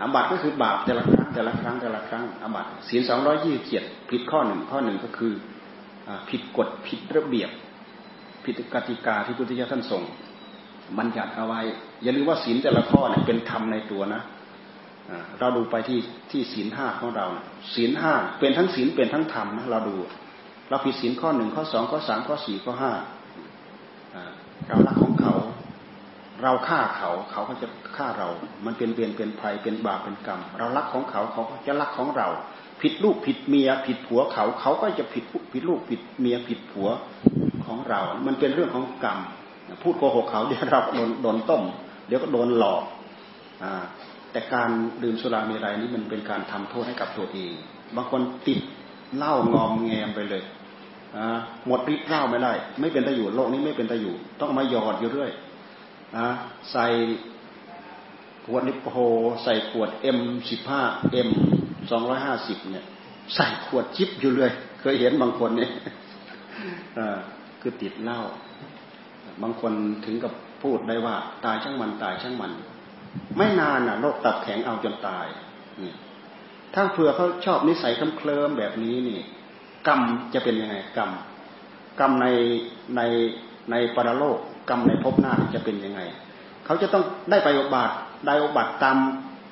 [0.02, 5.34] อบัติก็คือบาปแต่ละครั้งแต่ละครั้งแต่ละครั้งอบัติศีลสองร้อยยี่สิบเจ็ดผิดข้อหนึ่งข้อหนึ่งก็คือ
[6.30, 7.50] ผิดกฎผิดระเบียบ
[8.46, 10.04] ผิดกติกาที่พุทธิยถาท่านส่ง
[10.98, 11.62] บัญญัติเอาไว้
[12.04, 14.22] อย่าลืมว่าศีลแต่ละข้อเนี่ยเป็นธรรมในตัวนะ
[15.40, 16.00] เราดูไปที่
[16.32, 17.26] ที่ศีลห้าของเรา
[17.76, 19.96] ศีลห้าเป็นทั้งศีลเป็นทั้งธรรมนะเราดู
[20.70, 22.94] เราผิดศีลข้อหนึ่งข้อสองข้อสามข้อสี่ข้อห้า
[24.68, 25.34] เรารักของเขา
[26.44, 28.28] เราฆ่าเขาเขาก็จะฆ่าเรา
[28.66, 32.28] มันเป็นเียนเป็นภัยเป็นบาปเป็นกรรม เรารักของเขาเขาก็จะรักของเรา
[32.82, 36.90] ผิดลูกผิดเมีย ผิดผัวเขา เขาก็จะผิดผิดลูกผิดเมียผิดผัว
[37.66, 39.20] ของเรา มันเป็นเรื่องของกรรม
[39.84, 41.64] พูดโกหกเขาเดี๋ยวเราโดนโดนต้ม
[42.08, 42.84] เดี๋ยวก็โดนหลอก
[43.64, 43.66] อ
[44.32, 44.70] แต่การ
[45.04, 47.52] ดื่มสุรามีอะไรนี่มันเป็นการทำโทษให้กับตัวเอง
[47.96, 48.60] บางคนติด
[49.16, 50.44] เหล้างอมแงมไปเลย
[51.66, 55.32] หมดฤทธิ์เหล้าไม่ได้ไม่เป็นตะอยู่โลกนี้ไม่เป็นตะอยู่ ต้องมาหยอดอยู่เรื่อย
[56.72, 56.86] ใส่
[58.46, 58.92] ขวดนิโพ
[59.44, 61.30] ใส่ขวดเอ็มสิบห้าเอ็ม
[61.92, 62.86] สองร้อยห้าสิบเนี่ย
[63.36, 65.72] ใส่ขวดจิบอยู่เลย เคยเห็นบางคนเนี่ย
[67.62, 68.20] คือติดเหล้า
[69.42, 69.74] บางคน
[70.06, 71.16] ถึงกับพูดได้ว่า
[71.46, 72.52] ตายช่างมันตายช่างมัน
[73.38, 75.26] ไม่นานน่ะโรคตับแข็งเอาจนตาย
[75.82, 75.94] นี่
[76.74, 79.20] ถ้าเผื่อเขาชอบนิสัยคำเคลิมแบบนี้นี่
[79.88, 80.00] กรรม
[80.34, 81.12] จะเป็นยังไงกรรม
[82.00, 82.28] กรรมใน
[82.96, 83.02] ใน
[83.72, 84.38] ในปรโลก
[84.70, 86.02] กรรมในภพหน้าจะเป็นยังไง
[86.66, 87.92] เขาจะต้องได้ไปอบาต
[88.28, 88.98] ได้อบาตตาม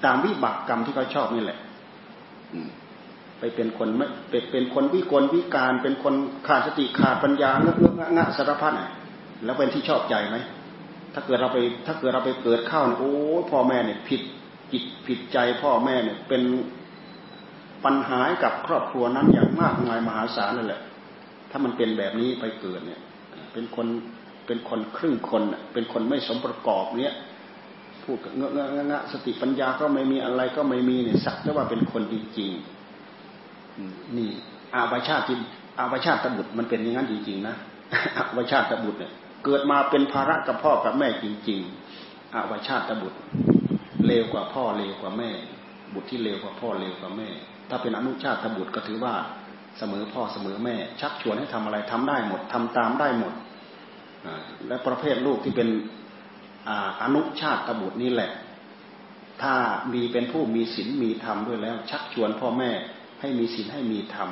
[0.05, 1.59] ตามวิบากกรรมที่เขาชอบนี่แหละ
[3.39, 4.05] ไปเป็นคนไม่
[4.51, 6.13] เป็นคนวิกลวิการเป็นคน
[6.47, 7.77] ขาดสติขาดปัญญาเงือก
[8.15, 8.73] งะสารพัด
[9.45, 10.37] แล้วเป็นที่ชอบใจไหม
[11.13, 13.13] ถ้าเกิดเราไปถ้าเกิดเราไปเกิดเข้าโอ้
[13.51, 14.21] พ่อแม่เนี่ยผิด
[14.71, 16.41] จิตผิดใจพ่อแม่เนี่ยเป็น
[17.85, 20.81] ปัญหากับครอบครัวนั้นอย่างมากมายมหาศาลนั่นแหละ
[21.51, 23.01] ถ้ามันเป็นแบบนี้ไปเกิดเนี่ย
[23.53, 23.87] เป็นคน
[24.45, 25.43] เป็นคนครึ่งคน
[25.73, 27.13] เป็นคนไม่สมประกอบเนี่ย
[28.03, 34.29] พูดเงอะเงอะงะสติปัญญาก็ไม่มีอะไรก็ไม่มีเนี่ยสักแต่ว่าเป็นคนจริงๆนี่
[34.75, 35.35] อาบชาติ
[35.79, 37.55] อาบชาติตบุตรมันเป็นอย่างนั้นจริงๆนะ
[38.17, 39.11] อาบชาติตบุตรเนี่ย
[39.43, 41.59] เกิดมาเป็นภาระกับพ่อกับแม่จริง
[41.97, 43.19] ๆอาวชาติบุตร
[44.07, 45.31] เลวกว่าพ่อเลวกว่าแม่
[45.93, 47.29] บุตรที่เลวกว่าพ่อเลวกว่าแม่
[47.69, 49.15] ถ้าเป็นอนุชาติบุตรก็ถือว่า
[49.77, 53.33] เสมอพ่อเสมอแม่ ชักชวนให้ทำอะไรทำได้หมดทำตามได้หมด
[54.67, 55.69] และประเภทลูกที่เป็น
[57.03, 58.31] อนุชาติบุตรนี่แหละ
[59.41, 59.55] ถ้า
[59.93, 62.71] มีเป็นผู้มีศีลมีธรรมด้วยแล้ว ชักชวนพ่อแม่
[63.21, 64.29] ให้มีศีลให้มีธรรม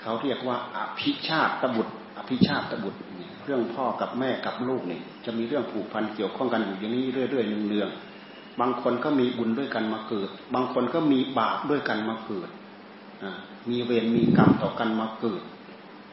[0.00, 3.00] เขาเรียกว่าอภิชาติบุตร อภิชาติบุตร
[3.46, 12.48] เรื่องพ่อกับแม่กับลูกนี่จะมีเรื่องผูกพันเกี่ยวข้องกันอยู่อย่างนี้เรื่อยๆเนืองๆบางคนก็มีบุญด้วยกันมาเกิด บางคนก็มีบาปด้วยกันมาเกิด
[13.70, 15.42] มีเวรมีกรรมต่อกันมาเกิด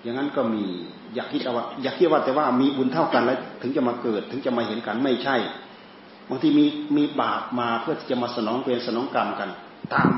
[0.04, 0.64] อย่างนั้นก็มี
[1.16, 5.36] อยากคิดว่าอยากคิดว่าแต่ว่ามีบุญเท่ากันแล้ว ถึงจะมาเกิด ถึงจะมาเห็นกันไม่ใช่
[6.30, 6.66] บางทีมี
[6.98, 9.50] มีบาปมาเพื่อที่จะมาสนองเวรสนองกรรมกัน
[9.94, 10.12] ตาม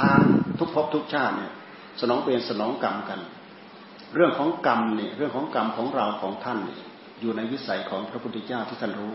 [0.00, 0.22] ล้าง
[0.58, 1.52] ทุกภพทุกชาติเนี่ย
[2.00, 3.20] สนองเวรสนองกรรมกัน
[4.14, 6.58] เรื่องของกรรมเนี่ยเรื่องของกรรมของเราของท่าน
[7.20, 9.12] อยู่ในวิสัยของพระพุทธเจ้าที่ท่านรู้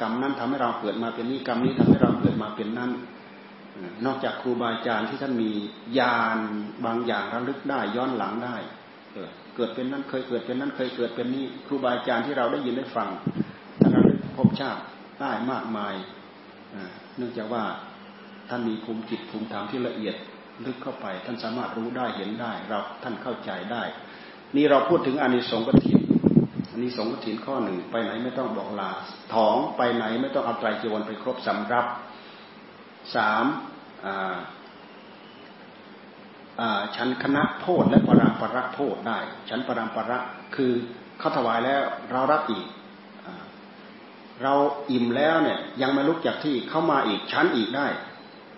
[0.00, 2.90] กรรมนั้นทำให้เราเกิดมาเป็นนี้กรรมนี้ทำให้เราเกิดมาเป็นนั้น
[4.04, 5.50] นอกจากครูบาอาจารย์ที่ท่านมี
[5.98, 6.38] ญาณ
[6.84, 8.56] บางอย่างระลึกได้ย้อนหลังได้
[9.56, 13.08] เกิดเป็นนั้นเคยเกิดเป็นนั้นเคยเกิดเป็นนี้ครูบาอาจารย์ที่เราได้ยินได้ฟัง
[13.80, 14.82] ท่านระลึกพบชาติ
[15.20, 15.94] ได้มากมาย
[17.16, 17.64] เนื่องจากว่า
[18.48, 20.16] ท่านมีภูมิจิตภูมิธรรมที่ละเอียด
[20.64, 23.82] ลึกเข้าไป ท่านสามารถรู้ได้เห็นได้ เราท่านเข้าใจได้
[24.56, 25.98] นี่เราพูดถึงอานิสงส์กฐิน
[26.72, 28.90] อานิสงส์กฐินข้อหนึ่งไปไหนไม่ต้องบอกลา
[29.34, 31.86] ถองไปไหนไม่ต้องเอาไตรจีวรไปครบสำรับ
[33.16, 33.46] สาม
[36.96, 40.22] ชั้นคณะโพธและปรามปรักโพธได้ชั้นปรามปรัก
[40.56, 40.72] คือ
[41.18, 42.66] เขาถวายแล้วเรารับอีก
[44.42, 44.54] เรา
[44.90, 47.86] อิ่มแล้วเนี่ยยังไม่ลุกจากที่เข้ามาอีกชั้นอีกได้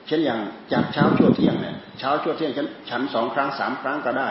[0.06, 0.40] เช่นอย่าง
[0.72, 4.30] จากเช้าชั่วเที่ยงเนี่ยเช้าชั่วเที่ยงชั้นชั้นสองครั้งสามครั้งก็ได้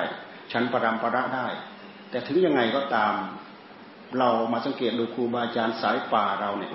[0.51, 1.47] ฉันปรำประได้
[2.09, 3.13] แต่ถึงยังไงก็ตาม
[4.19, 6.71] เรามาสังเกตดูครูบาอาจารย์สายป่าเราเนี่ย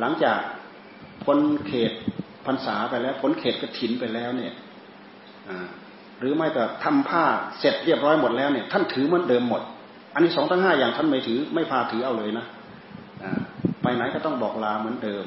[0.00, 0.38] หลังจาก
[1.24, 1.92] พ้นเขต
[2.46, 4.52] พรรษาไปแล้วพ้นเขตกระถินไปแล้วเนี่ย
[6.20, 7.24] หรือไม่ก็ทำผ้า
[7.58, 9.62] เสร็จเรียบร้อยหมดแล้วเนี่ย ท่านถือเหมือนเดิมหมด
[10.14, 12.44] อันนี้สองทั้งห้าอย่างท่านไม่ถือไม่พาถือเอาเลยนะ
[13.82, 15.24] ไปไหนก็ต้องบอกลาเหมือนเดิม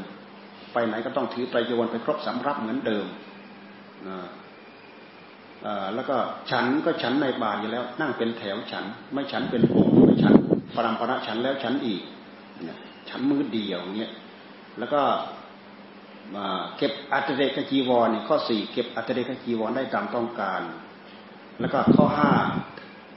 [0.73, 3.05] ไปไหนก็ต้องถือไตรยวนไปครบสำรับเหมือนเดิม
[5.95, 6.15] แล้วก็
[6.52, 10.34] ฉันก็ฉันในบาทอยู่แล้ว นั่งเป็นแถวฉัน ไม่ฉันเป็นองค์ไม่ฉัน
[10.76, 12.02] ปรามประฉันแล้วฉันอีก
[13.10, 14.13] ฉันมือเดียวเนี้ย
[14.80, 15.02] แล้วก็
[16.78, 20.62] เก็บอัตเรกจีวรนี่ข้อสี่เก็บอัตเรกจีวรได้ตามต้องการ
[21.60, 22.32] แล้วก็ข้อห้า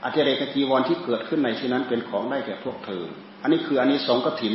[0.03, 3.03] อัตเรกจีวรที่เกิดขึ้นในที่นั้นเป็นของได้แก่พวกเธอ
[3.41, 4.53] อันนี้คืออันนี้สองกถิน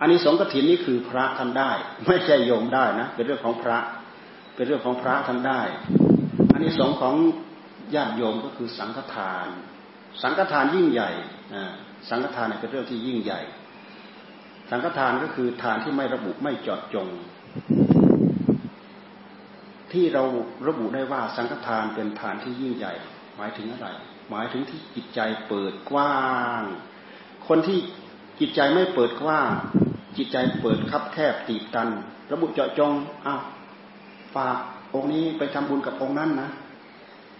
[0.00, 1.70] อันนี้สองกถินนี่คือพระท่านได้
[2.06, 3.78] ไม่ใช่โยมได้นะ เป็นเรื่องของพระ
[4.54, 5.62] เป็นเรื่องของพระท่านได้
[6.54, 7.14] อันนี้สองของ
[7.94, 9.48] ญาติโยมก็คือสังฆทาน
[10.22, 11.10] สังฆทานยิ่งใหญ่
[12.08, 13.40] สังฆทานเป็นเรื่องที่ยิ่งใหญ่
[14.70, 17.08] สังฆทานก็คือทานที่ไม่ระบุไม่จอดจง
[19.92, 20.24] ที่เรา
[20.68, 22.92] ระบุได้ว่าสังฆทานเป็นทานที่ยิ่งใหญ่
[23.36, 23.88] หมายถึงอะไร
[24.30, 26.18] หมายถึงที่จิตใจเปิดกว้า
[26.60, 26.62] ง
[27.48, 27.78] คนที่
[28.40, 29.50] จิตใจไม่เปิดกว้าง
[30.16, 31.88] จิตใจเปิดคับแคบตีตัน
[32.32, 32.92] ระบุเจาะจง
[33.26, 33.42] อ้าว
[34.34, 34.58] ฝาก
[34.94, 36.48] องค์นี้ไปทำบุญกับองค์นั้นนะ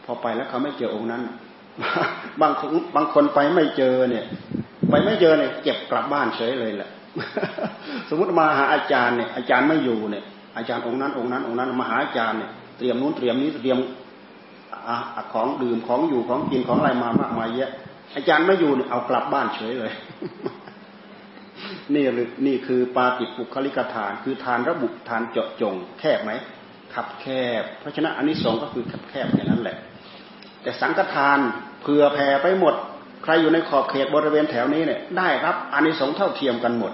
[0.05, 1.23] พอไปแล้วเขาไม่เจอองค์นั้น
[2.41, 4.25] บางคนบางคนไปไม่เจอเนี่ย
[4.91, 6.91] ไปไม่เจอเนี่ยเก็บกลับบ้านเฉยเลยแหละ
[8.09, 10.25] สมมติมาหาอาจารย์เนี่ยอาจารย์ไม่อยู่เนี่ย
[10.57, 13.79] อาจารย์องค์นั้นองค์นั้นองค์นั้นมาหาอาจารย์เนี่ยเตรียมนู้นเตรียมนี้เตรียม
[15.33, 17.71] ของดื่มของอยู่ของกินของอะไรมามากมายเยอะ
[18.17, 19.93] อาจารย์ไม่อยู่เนี่ยเอากลับบ้านเฉยเลย
[21.95, 26.33] นี่หรือนี่คือปาติปุคลิกทาน คือทานระบุทานเจาะจง แคบไหม
[26.95, 27.27] ขับแค
[27.61, 29.77] บ เพราะฉะนั้นอันนี้สองก็คือขับแคบแค่นั้นแหละ
[30.63, 31.39] แต่สังฆทาน
[31.83, 32.75] เผื่อแผ่ไปหมด
[33.23, 36.93] ใครอยู่ในขอบเขตบริเวณแถวนี้เนี่ยได้รับอันนี้สองเท่าเทียมกันหมด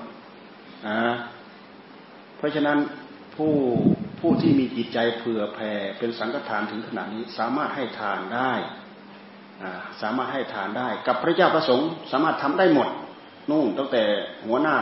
[0.87, 1.15] อ่า
[2.37, 2.79] เพราะฉะนั้น
[3.37, 3.53] ผู้
[4.21, 8.53] ผู้ที่มีจิตใจเผื่อแผ่เป็นสังฆทานถึงขนาดนี้สามารถให้ทานได้
[10.03, 12.89] สามารถให้ทานได้ กับพระเจ้าประสงค์สามารถทำได้หมด
[13.51, 14.03] นู่นตั้งแต่
[14.47, 14.77] หัวหน้า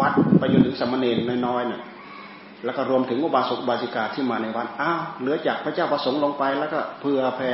[0.00, 1.80] วัดไปจนถึงสมณเณรน้อยๆเนี่ย
[2.64, 7.52] แล้วก็รวมถึงอุบาสกอุบาสิกาที่มาในวัดอ้าวเหลือจากพระเจ้าประสงค์ลงไป แล้วก็เพื่อแผ่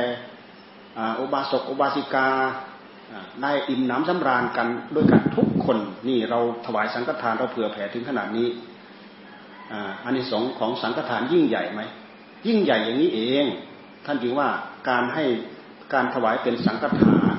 [1.19, 2.27] อุบาสกอุบาสิกา
[3.41, 8.47] ได้อิ่มน้ำสำราญกันด้วยกันทุกคนนี่เราถวายสังฆทานเราเผื่อแผ่ถึงขนาดนี้
[10.03, 11.81] อันนี้สงของสังฆทานยิ่งใหญ่ไหม
[12.47, 13.45] ยิ่งใหญ่อย่างนี้เอง
[14.05, 14.49] ท่านจึงว่า
[14.89, 15.23] การให้
[15.93, 17.33] การถวายเป็นสังฆทาน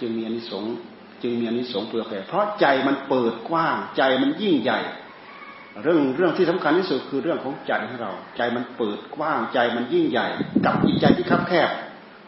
[0.00, 0.74] จึงมีอานิสงส์
[1.22, 4.80] จึงมีอานิสงส์เผื่อแผ่เพราะใจมันเปิดกว้างใจมันยิ่งใหญ่
[5.82, 10.26] เรื่องเรื่องที่สำคัญที่สุดคือเรื่องของใจของเรา ใจมันเปิดกว้างใจมันยิ่งใหญ่
[10.64, 11.70] กับจิตใจที่คับแคบ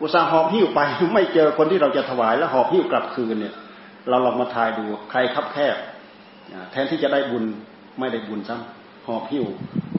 [0.03, 0.81] อุตสาหอบหิ้วไป
[1.15, 3.55] ไม่เจอคนที่เราจะถวายแล้วหอบหิ้วกลับคืนเนี่ย
[4.09, 5.77] เราลองมาทายดูใครคับแคบ
[6.73, 7.45] แทนที่จะได้บุญ
[7.99, 9.47] ไม่ได้บุญซ้ำหอบหิ้ว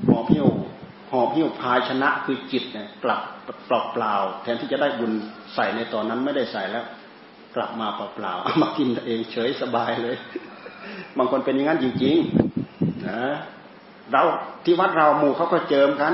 [0.09, 0.47] หอบหิ้ว
[1.11, 3.21] หอบหิ้วพายชนะคือจิตเนี่ยกลับ
[3.67, 5.11] เปล่าเปล่าแทนที่จะได้บุญ
[5.55, 6.85] ใส่ในตอนนั้นไม่ได้ใส่แล้ว
[7.55, 10.15] กลับมาเปล่าเปล่ามากินเองเฉยสบายเลย
[11.17, 12.46] บางคนเป็นอย่างนั้นจริง ๆ
[13.09, 13.21] นะ
[14.11, 14.23] เรา
[14.63, 16.13] ที่วัดเราหมู่เขาก็เจิมกัน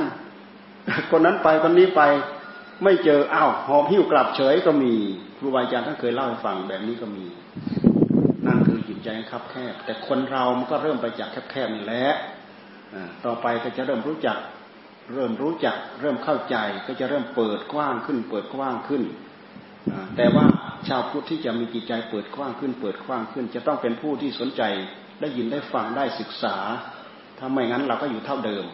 [1.12, 2.02] คนนั้นไปคนนี้ไป
[2.84, 4.94] ไม่เจออ้าวหอบหิ้วกลับเฉยก็มี
[5.38, 7.26] ครูบาอาจารย์ท่านเคยเล่าให้ฟังแบบนี้ก็มี
[8.46, 12.06] นั่นคือจิตใจครับแคบ แต่คนเรามันก็เริ่มไปจากแคบๆนี่แหละ
[13.26, 14.38] ต่อไปก็จะเริ่มรู้จัก
[15.14, 16.56] เริ่มรู้จัก เริ่มเข้าใจ
[16.88, 19.04] ก็จะเริ่มเปิดกว้างขึ้น เปิดกว้างขึ้น
[20.18, 20.46] แต่ว่า
[20.88, 24.64] ชาวพุทธที่จะมีจิตใจเปิดกว้างขึ้น เปิดกว้างขึ้น จะต้องเป็นผู้ที่สนใจ
[25.24, 26.56] ได้ยินได้ฟังได้ศึกษา
[27.38, 28.66] ถ้าไม่งั้นเราก็อยู่เท่าเดิม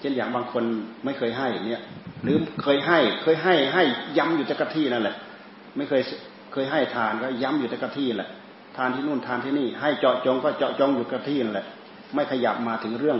[0.00, 0.64] เช่นอย่างบางคน
[1.04, 1.82] ไม่เคยให้เนี่ย
[2.22, 3.84] หรือเคยให้เคยให้ให้
[4.18, 5.16] ย้ำอยู่แต่กะที่นั่นแหละ
[5.76, 6.02] ไม่เคย
[6.52, 8.30] เคยให้ทานก็ย้ำอยู่แต่กะที่แหละ
[8.76, 11.66] ทานที่นู่นทานที่นี่ ให้เจาะจงก็เจาะจงอยู่กะที่นั่นแหละ
[12.14, 13.18] ไม่ขยับมาถึงเรื่อง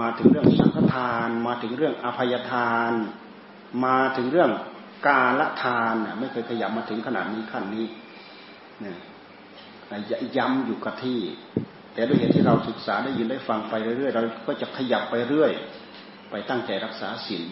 [0.00, 2.92] มาถึงเรื่องสังฆทาน มาถึงเรื่องอภัยทาน
[3.84, 4.50] มาถึงเรื่อง
[5.06, 7.86] กาละทานเนี่ยไม่เคยขยับมาถึงขนาดนี้ขั้นนี้
[8.80, 8.96] เนี่ย
[10.36, 11.20] ย้ำอยู่กับที่
[11.94, 15.52] แต่ด้วยเหตุที่เราศึกษาได้ยินได้ฟังไปเรื่อยๆเราก็จะขยับไปเรื่อย
[16.30, 17.42] ไปตั้งใจรักษาศีล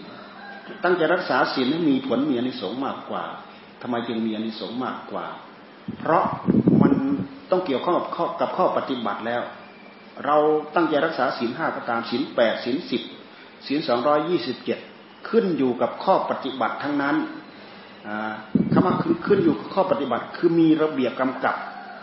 [0.85, 3.25] ตั้งใจรักษาศีลให้มีผลมีอนิสงส์มากกว่า
[3.83, 5.27] ทำไมจึงมีอนิสงส์มากกว่า
[5.99, 6.25] เพราะ
[6.83, 6.93] มัน
[7.51, 9.43] ต้องเกี่ยวข้องกับข้อกับข้อปฏิบัติแล้ว
[10.27, 10.37] เรา
[10.75, 13.03] ตั้งใจรักษาศีลห้าก็ตามศีลแปดศีลสิบ
[13.67, 14.79] ศีลสองร้อยยี่สิบเจ็ด
[15.29, 17.17] ขึ้นอยู่กับข้อปฏิบัติทั้งนั้น
[18.73, 18.95] คำว่า
[19.27, 21.57] ขึ้นอยู่กับข้อปฏิบัติ คือมีระเบียบกำกับ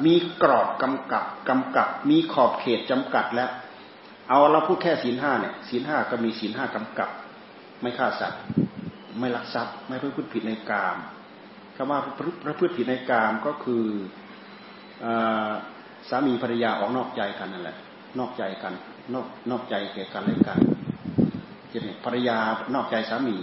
[0.05, 3.49] มีกรอบกำกับกำกับ มีขอบเขตจำกัดแล้ว
[4.29, 7.09] เอาเราพูดแค่ศีลห้าเนี่ยศีลห้าก็มีศีลห้ากำกับ
[7.81, 8.41] ไม่ฆ่าสัตว์
[9.19, 10.97] ไม่ลักทรัพย์ ไม่ประพฤติผิดในกาม
[11.75, 11.99] คำว่า
[12.45, 13.83] พระพฤติผิดในกามก็คือ
[16.09, 17.77] สามีภรรยาออกนอกใจกันนั่นแหละ
[18.19, 18.73] นอกใจกัน
[19.13, 20.59] นอกนอกใจแก่กันและกัน
[21.71, 22.38] จะเห็นภรรยา
[22.75, 23.38] นอกใจสามี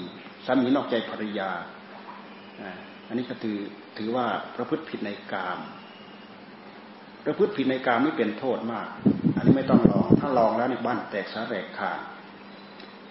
[0.47, 1.51] สามีนอกใจภรรยา
[3.09, 3.59] อันนี้ก็ถือ
[3.99, 5.59] ถือว่าประพฤติผิดในกาม
[7.27, 8.89] ประพฤติผิดในกามไม่เป็นโทษมาก
[9.37, 12.01] อันนี้ไม่ต้องลอง ถ้าลองแล้วในบ้านแตกสาแรกขาด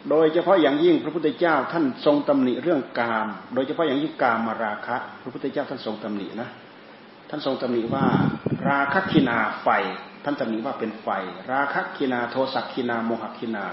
[0.09, 6.49] โดยเฉพาะอย่างยิ่งพระพุทธเจ้าท่านทรงตำหนิเรื่องกาม โดยเฉพาะอย่างยิ่งกามมาราคะ พระพุทธเจ้าท่านทรงตำหนินะ
[7.29, 8.05] ท่านทรงตำหนิว่า
[8.69, 9.67] ราคะคินาไฟ
[10.23, 11.07] ท่านตำหนิว่าเป็นไฟ
[11.51, 13.65] ราคะคินาโทสักคินาโมหคินา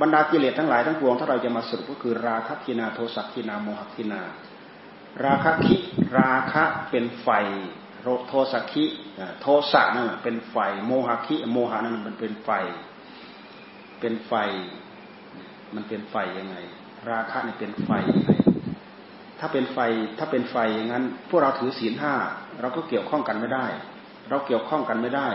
[0.00, 4.22] บรรดากิเลสทั้งหลายทั้งปวงถ้าเราจะมาสรุปก็คือราคะคินาโทสักคินาโมหคินา
[5.24, 5.76] ราคะคิ
[6.18, 7.28] ราคะเป็นไฟ
[8.28, 8.84] โทสักคิ
[9.40, 12.50] โทสะนั่นเป็นไฟ โมหคิโมหานั่นมันเป็นไฟ
[14.00, 14.32] เป็นไฟ
[15.74, 16.56] มันเป็นไฟยังไง
[17.10, 18.30] ราคะนี่เป็นไฟยังไง
[19.38, 19.78] ถ้าเป็นไฟ
[20.18, 22.14] ถ้าเป็นไฟอย่างนั้น พวกเราถือศีลห้า
[22.60, 23.66] เราก็เกี่ยวข้องกันไม่ได้
[24.28, 25.28] เราเกี่ยวข้องกันไม่ได้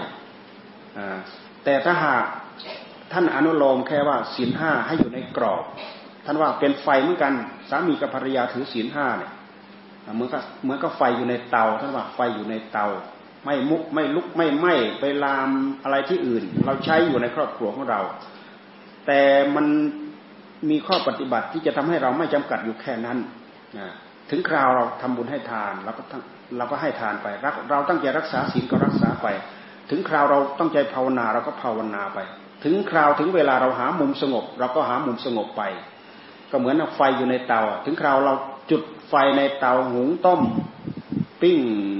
[1.63, 2.23] แต่ถ้าหาก
[3.12, 5.63] ท่านอนุโลมแค่ว่าศีลห้าให้อยู่ในกรอบ
[6.25, 7.34] ท่านว่าเป็นไฟเหมือนกัน
[7.69, 9.32] สามีกับภรรยาถือศีลห้าเนี่ย
[10.15, 12.85] เหมือนกับเหมือนกับไฟอยู่ในเตาท่านว่าไฟอยู่ในเตา
[13.45, 15.49] ไม่มุกไม่ลุกไม่ไหม้ไปลาม
[15.83, 18.01] อะไรที่อื่น เราใช้อยู่ในครอบครัวของเรา
[19.07, 19.21] แต่
[19.55, 19.65] มัน
[20.69, 23.17] มีข้อปฏิบัติที่จะทำให้เราไม่จำกัดอยู่แค่นั้น
[24.29, 26.03] ถึงคราวเราทำบุญให้ทานเราก็
[26.57, 29.27] เราก็ให้ทานไปรักเราตั้งใจรักษาศีลก็รักษาไป
[29.89, 32.19] ถึงคราวเราตั้งใจภาวนาเราก็ภาวนาไป
[32.63, 35.63] ถึงคราวถึงเวลาเราหามุมสงบ เราก็หามุมสงบไป
[36.51, 38.33] ก็เหมือนไฟอยู่ในเตา ถึงคราวเรา
[38.71, 40.41] จุด ไฟในเตาหุงต้ม
[41.41, 41.59] ปิ้ง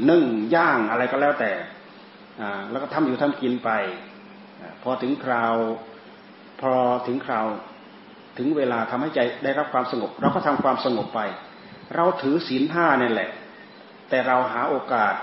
[0.09, 0.23] นึ่ง
[0.55, 1.51] ย่างอะไรก็แล้วแต่
[2.71, 3.69] แล้วก็ทำอยู่ทำกินไป
[4.83, 5.55] พอถึงคราว
[6.61, 6.73] พอ
[7.07, 7.45] ถึงคราว
[8.37, 11.21] ถึงเวลาทำให้ใจได้รับความสงบ เราก็ทำความสงบไป
[11.95, 13.29] เราถือศีลห้านี่แหละ
[14.09, 15.13] แต่เราหาโอกาส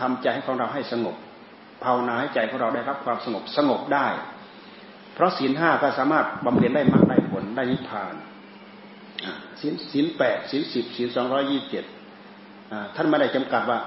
[0.00, 1.16] ทำใจของเราให้สงบ
[1.84, 4.06] ภาวนาให้ใจของเราได้รับความสงบสงบได้
[5.14, 8.14] เพราะศีลห้าก็สามารถบำเพ็ญได้มากได้ผลได้นิพพาน
[9.60, 11.84] ศีลศีลแปดศีลสิบศีลสองร้อยี่สิบเจ็ด
[12.96, 13.78] ท่านไม่ได้จำกัดว่า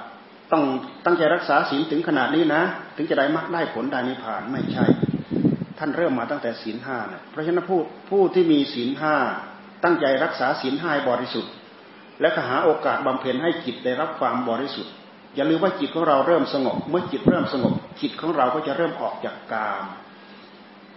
[0.52, 0.64] ต้อง
[1.06, 2.62] ตั้งใจรักษาศีลถึงขนาดนี้นะ
[2.96, 4.86] ถึงจะได้มรรคได้ผลได้นิพพานไม่ใช่
[5.80, 9.16] ท่านเริ่มมาตั้งแต่ศีลห้านะเพราะฉะนั้นผู้ผู้ที่มีศีลห้า
[9.84, 11.52] ตั้งใจรักษาศีลห้าบริสุทธิ์
[12.22, 14.94] และหาโอกาสบำเพ็ญให้จิตได้รับความบริสุทธิ์
[15.36, 19.84] อย่าลืมว่าจิตของเราเริ่มสงบ เมื่อจิตเริ่มสงบ จิตของเราก็จะเริ่มออกจากกาม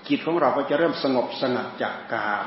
[0.08, 2.46] จิตของเราก็จะเริ่มสงบสงัดจากกาม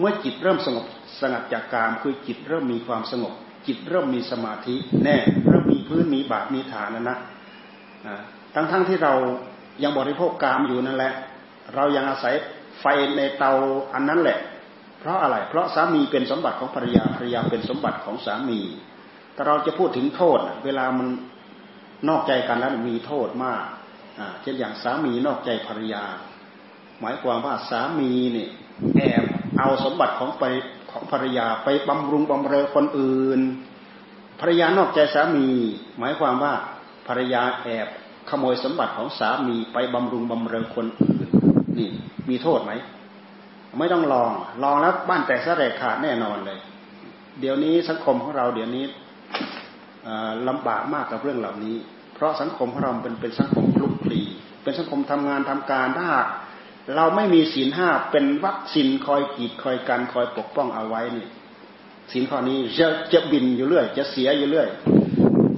[0.00, 0.86] เมื่อจิตเริ่มสงบ
[1.20, 3.32] สงัดจากกามคือจิตเริ่มมีความสงบ
[3.66, 5.16] จิตเริ่มมีสมาธิแน่
[5.48, 7.18] เริ่มมีพื้นมีบาทมีฐานนะนะ
[8.54, 9.14] ทั้งทั้งที่เรา
[9.82, 11.12] ยังบริโภคกามอยู่นั่นแหละ
[11.74, 12.34] เรายังอาศัย
[12.80, 12.84] ไฟ
[13.16, 13.52] ในเตา
[13.94, 14.38] อันนั้นแหละ
[15.00, 18.60] เพราะอะไร เพราะสามีเป็นสมบัติของภรรยาภรรยาเป็นสมบัติของสามี
[19.34, 21.08] แต่เราจะพูดถึงโทษ เวลามัน
[22.08, 23.64] นอกใจกันแล้วมีโทษมาก
[24.42, 26.04] เช่นอย่างสามีนอกใจภรรยา
[27.00, 28.50] หมายความว่าสามีเนี่ย
[28.96, 29.24] แอบ
[29.58, 30.44] เอาสมบัติของไป
[30.90, 33.40] ของภรรยาไปบำรุงบำเรอคนอื่น
[34.40, 35.48] ภรรยานอกใจสามี
[35.98, 36.54] หมายความว่า
[37.08, 37.88] ภรรยาแอบ
[38.30, 41.28] ขโมยสมบัติของสามีไปบำรุงบำเรอคนอื่น
[41.78, 41.88] นี่
[42.28, 42.72] มีโทษไหม
[43.78, 44.30] ไม่ต้องลอง
[44.62, 46.58] ลองแล้วบ้านแตกสลายขาดแน่นอนเลย
[47.40, 48.84] เดี๋ยวนี้สังคมของเราเดี๋ยวนี้
[50.48, 51.76] ลำบากมากกับเรื่องเหล่านี้
[52.14, 54.20] เพราะสังคมของเราเป็นเป็นสังคมคลุกคลี
[54.62, 56.08] เป็นสังคมทำงานทำการถ้า
[56.96, 61.26] เราไม่มีศีลห้าเป็นวัคซีนคอยกีดคอยกันคอยปกป้องเอาไว้นี่
[62.12, 64.68] ศีลข้อนี้จะจะบินอยู่เรื่อย จะเสียอยู่เรื่อย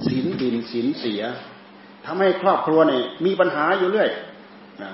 [0.07, 1.21] ศีลบินศีลเสีย
[2.05, 4.09] ทำให้ครอบครัวเนี่ยมีปัญหาอยู่เรื่อย
[4.81, 4.91] นะ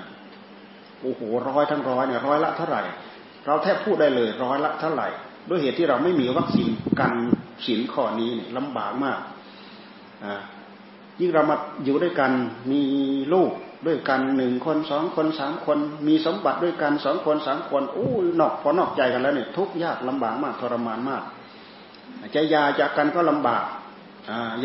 [1.02, 2.82] โอ้โหร้อยทั้งร้อยเนี่ยร้อยละเท่าไหร่
[3.46, 5.08] เราแทบพูดได้เลยร้อยละเท่าไหร่
[5.48, 6.68] ด้วยเหตุที่เราไม่มีวัคซีน
[7.00, 7.12] กัน
[7.66, 9.20] ศีลข้อนี้เนี่ยลำบากมาก
[10.24, 10.34] อ่า
[11.20, 12.30] ยิ่งเรามาอยู่ด้วยกัน
[12.70, 12.80] มี
[13.32, 13.50] ลูก
[13.86, 18.08] ด้วยกันหนึ่งคนสองคนสามคนมีสมบัติด้วยกันสองคนสามคนโอ้
[18.40, 21.22] นอกพอนอกใจกันแล้วเนี่ยทุกยากลำบากมากทรมานมาก
[22.34, 23.64] จะยาจากกันก็ลำบาก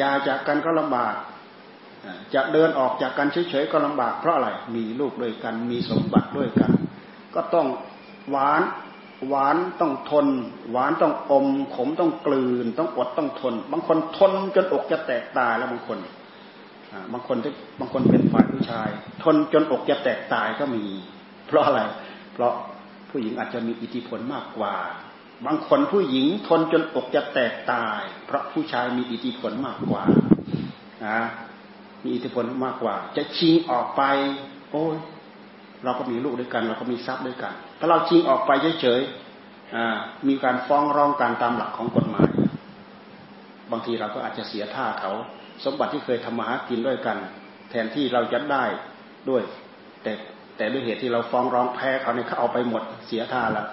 [0.02, 1.14] ยาจากกันก็ลำบาก
[2.34, 6.72] จะเดินออกจากกันเฉยๆก็ลำบากเพราะอะไรมีลูกด้วยกันมีสมบัติด้วยกัน
[7.36, 7.68] ก็ต้อง
[8.32, 8.62] หวาน
[9.30, 10.28] หวานต้องทน
[10.72, 15.98] หวานต้องอมขมต้องกลืน ต้องอดต้องทน บางคนทนจนอกจะแตกตายแล้วบางคน
[17.14, 17.38] บางคน
[17.80, 18.90] บางคนเป็นฝ่ายผู้ชาย
[19.24, 20.84] ทนจนอกจะแตกตายก็มี
[21.48, 21.82] เพราะอะไร
[22.34, 22.54] เพราะ
[23.10, 24.76] ผู้หญิงอาจจะมีอิทธิพลมากกว่า
[25.46, 30.04] บางคนผู้หญิงทนจนอกจะแตกตาย เพราะผู้ชายมีอิทธิพลมากกว่า
[31.06, 31.20] นะ
[32.04, 34.02] มีอิทธิพลมากกว่า จะชิงออกไป
[34.72, 34.98] โอ้ย
[35.84, 42.30] เราก็มีลูกด้วยกัน เราก็มีทรัพย์ด้วยกัน ถ้าเราชิงออกไปเฉยๆมีการฟ้องร้องกันตามหลักของกฎหมาย
[43.72, 45.12] บางทีเราก็อาจจะเสียท่าเขา
[45.64, 47.18] สมบัติที่เคยทำมาหากินด้วยกัน
[47.70, 48.64] แทนที่เราจะได้
[49.30, 49.44] ด้วย
[50.04, 50.12] แต่
[50.58, 53.66] แต่ด้วยเหตุที่เราฟ้องร้องแพ้เขาเนี่ยเขาเอาไปหมดเสียท่าแล้ว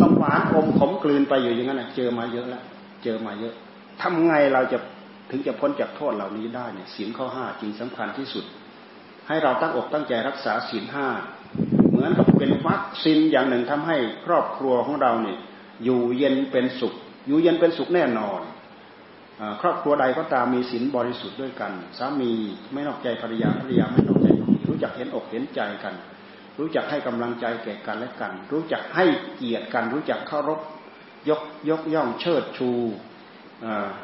[0.00, 2.62] ต้องหวานอมขมกลืนไปอยู่อย่างนั้นเจอมาเยอะแล้ว
[3.04, 3.54] เจอมาเยอะ
[4.02, 4.78] ทำไงเราจะ
[5.30, 8.44] ถึงจะพ้นจากโทษเหล่านี้ได้เนี่ยศีลข้อห้าจริงสำคัญที่สุด
[9.28, 11.08] ให้เราตั้งอกตั้งใจรักษาศีลห้า
[11.90, 13.96] เหมือนกับเป็นวัคซีนอย่างหนึ่งทำให้
[14.26, 15.38] ครอบครัวของเราเนี่ย
[15.84, 16.94] อยู่เย็นเป็นสุข
[17.26, 18.40] อยู่เย็นเป็นสุขแน่นอน
[19.62, 22.32] ครอบครัวใดก็ตามมีศีลบริสุทธิ์ด้วยกัน สามี
[22.72, 25.94] ไม่นอกใจภรรยาภรรยาไม่นอกใจสามีรู้จักเห็นอกเห็นใจกัน
[26.58, 29.04] รู้จักให้กำลังใจแก่กันและกัน รู้จักให้
[29.36, 30.60] เกียรติกัน รู้จักเคารพ
[31.28, 32.70] ยกยกย่องเชิดชู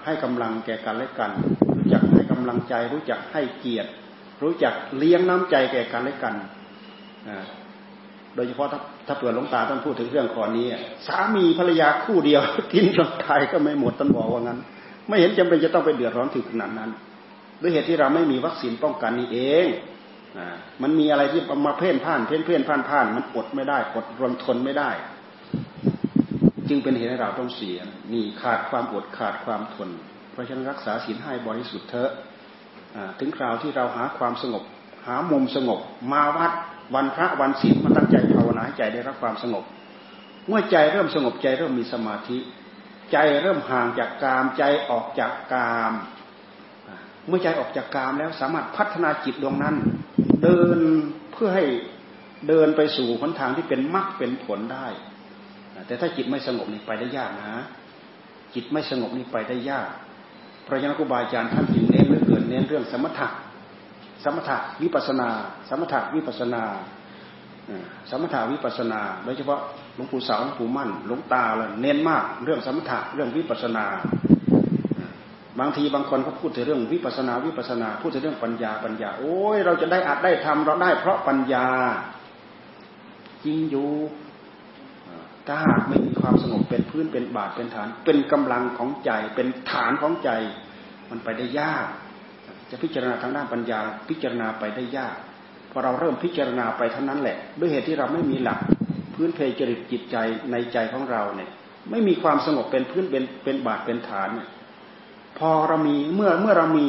[0.05, 1.31] ให้กำลังแก่กันและกัน
[1.77, 3.91] รู้จักให้กำลังใจ รู้จักให้เกียรติ
[4.43, 6.35] รู้จักเลี้ยงน้ำใจแก่กันและกัน
[8.35, 10.67] โดยเฉพาะถ้าถ้าเปิดหลวงตาต้องพูดถึงเรื่องข้อนี้
[11.07, 12.41] สามีภรรยาคู่เดียว
[12.73, 14.59] กินจนตายก็ไม่หมดต้นบอกว่างั้น
[15.09, 16.91] ไม่เห็นจำเป็นจะต้องไปเดือดร้อนถึงขนาดนั้น
[17.61, 19.67] ด้วยเหตุที่เราไม่มีวัคซีนป้องกันนี่เอง
[20.83, 24.91] มันมีอะไรที่มาเพ่นพ่าน เพ่นเพ่นพ่านพ่านมันอดไม่ได้อดรนทนไม่ได้
[26.69, 27.79] จึงเป็นเหตุให้เราต้องเสีย
[28.13, 29.91] นี่ขาดความอดขาดความทน
[30.33, 32.11] เพราะฉะนั้นรักษาศีลให้บริสุทธิ์เถอะ
[33.19, 34.63] ถึงคราวที่เราหาความสงบ
[35.07, 35.81] หามุมสงบ
[36.13, 36.53] มาวัด
[36.95, 39.65] วันพระวันศีลมาตั้งใจภาวนาใจได้รับความสงบ
[40.49, 42.39] เมื่อใจเริ่มสงบใจเริ่มมีสมาธิ
[43.13, 45.93] ใจเริ่มห่างจากกามใจออกจากกาม
[47.29, 49.77] เมื่อใจออกจากกามแล้วสามารถพัฒนาจิตดวงนั้น
[50.43, 50.79] เดิน
[51.33, 51.65] เพื่อให้
[52.49, 54.87] เดินไปสู่หนทางที่เป็นมรรคเป็นผลได้
[55.87, 57.55] แต่ถ้าจิตไม่สงบนี่ไปได้ยากนะ
[58.55, 59.89] จิตไม่สงบนี่ไปได้ยาก
[60.67, 63.29] พระยาครูบาอาจารย์ท่านจึงเน้นเรื่องเน้นเรื่องสมถะ
[64.25, 65.29] สมถะวิปัสนา
[65.69, 66.65] สมถะวิปัสนา
[68.11, 69.61] สมถาวิปัสนาโดยเฉพาะ
[69.95, 73.85] หลวงปู่สาวหลวงปู่มั่นหลวงตาเลยเน้นมากเรื่องสมถะเรื่องวิปัสนา
[75.61, 81.67] บางทีบางคนเขาพูดถึงเรื่องวิปัสนาวิปัสนา พูดถึงเรื่องปัญญาปัญญา โอ้ยเราจะได้อัดได้ทำเราได้เพราะปัญญา
[83.45, 83.91] จริงอยู่
[85.47, 90.31] ถ้าหากไม่มีความสงบเป็นพื้นเป็นบาทเป็นฐาน เป็นกำลังของใจเป็นฐานของใจ
[91.11, 91.87] มันไปได้ยาก
[92.71, 95.17] จะพิจารณาทางด้านปัญญาพิจารณาไปได้ยาก
[95.73, 98.59] พอเราเริ่มพิจารณาไปเท่านั้นแหละ ด้วยเหตุที่เราไม่มีหลัก
[99.15, 100.17] พื้นเพจริตจิตใจ
[100.53, 101.51] ในใจของเราเนี่ย
[101.91, 104.49] ไม่มีความสงบเป็นพื้นเป็นเป็นบาดเป็นฐานเนี่ย
[105.39, 106.89] พอเรามีเมื่อเมื่อเรามี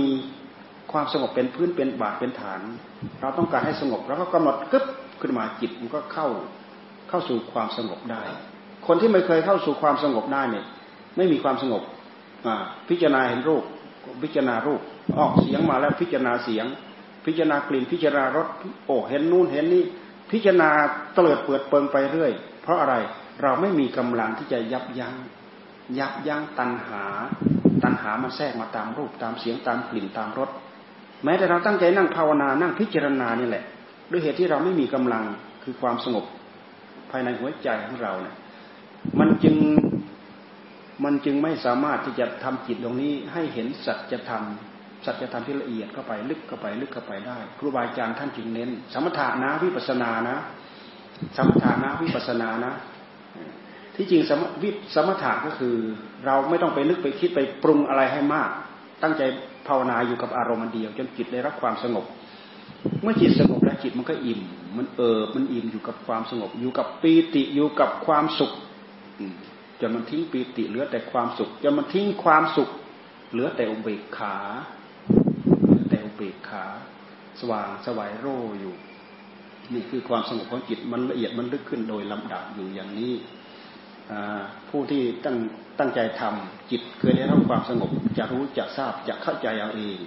[0.91, 2.61] ความสงบเป็นพื้นเป็นบาดเป็นฐาน
[3.21, 4.85] เราต้องการให้สงบเราก็กำหนดกึ๊บ
[5.21, 6.27] ขึ้นมาจิตมันก็เข้า
[7.09, 8.23] เข้าสู่ความสงบได้
[8.87, 10.65] คนที่ไม่เคยเข้าสู่ความสงบได้เนี่ย
[11.17, 11.81] ไม่มีความสงบ
[12.89, 13.63] พิจารณาเห็นรูป
[14.23, 14.81] พิจารณารูป
[15.19, 16.65] ออกเสียงมาแล้วพิจารณาเสียง
[17.25, 18.47] พิจารณากลิ่นพิจารณารส
[18.85, 19.83] โอ้เห็นนู่นเห็นนี่
[20.31, 20.69] พิจารณา
[21.13, 22.95] เตลิดเปิดเปิงไปเรื่อย เพราะอะไร
[23.41, 25.15] เราไม่มีกำลังที่จะยับยัง้ง
[25.99, 27.03] ยับยั้งตัณหา
[27.83, 30.49] ตัณหามันแทรกมาตามรูปตามเสียงตามกลิ่นตามรส
[31.23, 33.63] แม้แต่เราตั้งใจนั่งภาวนานั่งพิจารณานี่แหละ
[34.11, 35.23] ด้วยเหตุที่เราไม่มีกำลัง
[35.63, 36.25] คือความสงบ
[37.11, 38.35] ภายในหัวใจของเราเนี่ย
[39.19, 39.55] มันจึง
[41.03, 44.43] มันจึงไม่สามารถที่จะทำจิตตรงนี้ให้เห็นสัจธรรม
[45.05, 50.35] สัจธรรมที่ละเอียดเข้าไปลึกเข้าไปลึกเข้าไปได้ ครูบาอาจารย์ท่านจึงเน้น สมถะนะวิปัสนานะ
[51.37, 52.71] สมถะนะวิปัสนานะ
[53.95, 55.75] ที่จริงสมวิสมถะก็คือ
[56.25, 58.49] เราไม่ต้องไปนึกไปคิดไปปรุงอะไรให้มาก
[59.03, 59.21] ตั้งใจ
[59.67, 62.05] ภาวนาอยู่กับอารมณ์เดียว จนจิตได้รับความสงบ
[63.01, 64.39] เมื่อจิตสงบแล้วจิตมันก็อิ่ม
[64.77, 68.51] มันเอิบมันอิ่มอยู่กับความสงบ อยู่กับปีติอยู่กับความสุข
[69.79, 72.69] จนมันทิ้งปีติเหลือแต่ความสุขจนมันทิ้งความสุข
[73.31, 74.35] เหลือแต่อุเบกขา
[76.17, 76.65] แต่อุเบกขา
[77.39, 78.27] สว่างสวายโร
[78.59, 78.75] อยู่
[79.73, 83.13] นี่คือความสงบของจิตมันละเอียดมันลึกขึ้นโดยลำดับอยู่อย่างนี้
[84.69, 85.37] ผู้ที่ตั้ง
[85.79, 89.97] ตั้งใจทำจิตเคยได้รับความสงบจะรู้จะทราบจะเข้าใจเอาเอง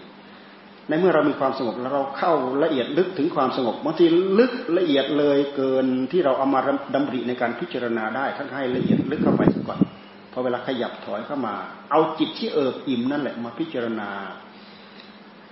[0.88, 2.32] ในเมื่อเรามีความสงบแล้วเราเข้า
[2.62, 4.04] ละเอียดลึกถึงความสงบบางที
[4.38, 6.60] ลึกละเอียดเลยเกินที่เราเอามา
[6.94, 9.80] ดำริในการพิจารณาได้ทั้งให้ละเอียดลึกเข้าไปก่อน
[10.32, 11.54] พอเวลาขยับถอยเข้ามา
[11.90, 14.10] เอาจิตที่เอิบอิ่มนั่นแหละมาพิจารณา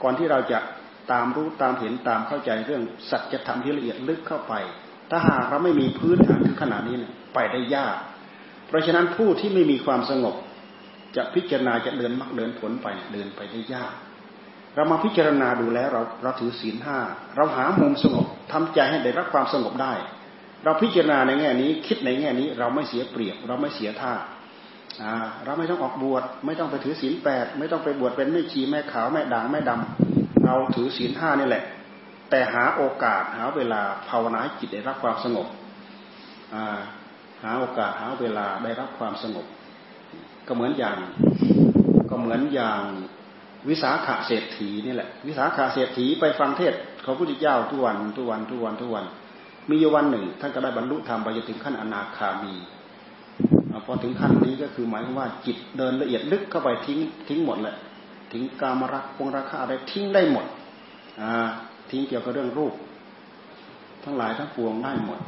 [0.04, 0.58] ก่อนที่เราจะ
[1.12, 4.54] ตามรู้ตามเห็นตามเข้าใจเรื่องสัจธรรมที่ละเอียดลึกเข้าไป
[5.10, 7.96] ถ้าหากเราไม่มีพื้นฐานถึงขนาดนี้เนี่ยไปได้ยาก
[8.68, 10.34] เพราะฉะนั้นผู้ที่ไม่มีความสงบ
[11.16, 13.94] จะพิจารณาจะเดินมักเดินผลไปเดินไปได้ยาก
[14.74, 16.98] เรามาพิจารณาดูแล้วเราเราถือศีลห้า
[17.36, 19.92] เราหามุมสงบทำใจให้ได้รับความสงบได้
[20.64, 24.14] เราพิจารณาในแง่นี้คิดในแง่นี้เราไม่เสียเปรียบ เราไม่เสียท่า
[25.44, 31.64] เราไม่ต้องออกบวชไม่ต้องไปถือศีลแปดไม่ต้องไปบวชเป็นแม่ชีแม่ขาวแม่ด่างแม่ดำเราถือศีลห้านี่แหละ
[32.30, 35.46] แต่หาโอกาสหาเวลาภาวนาจิตได้รับความสงบ
[37.44, 39.46] หาโอกาสหาเวลาได้รับความสงบ
[40.46, 40.96] ก็เหมือนอย่าง
[42.10, 42.80] ก็เหมือนอย่าง
[43.68, 46.74] วิสาขาเศรษฐีนี่แหละ วิสาขาเศรษฐีไปฟังเทศ
[47.04, 49.04] ของพระพุทธเจ้าทุกวันทุกวันทุกวันทุกวัน
[49.70, 52.54] มีวันหนึ่ง ท่านก็ได้บรรลุธรรมไปจนถึงขั้นอนาคามี
[53.86, 56.98] พอถึงขั้นนี้ก็คือหมายความว่าจิตเดินละเอียดลึกเข้าไปทิ้ง
[57.28, 57.76] ทิ้งหมดแหละ
[58.32, 60.46] ทิ้งกามรักพงราคาอะไรทิ้งได้หมด
[61.20, 61.32] อ่า
[61.90, 62.74] ทิ้งเกี่ยวกับเรื่องรูป
[64.04, 65.20] ทั้งหลายทั้งปวงได้หมด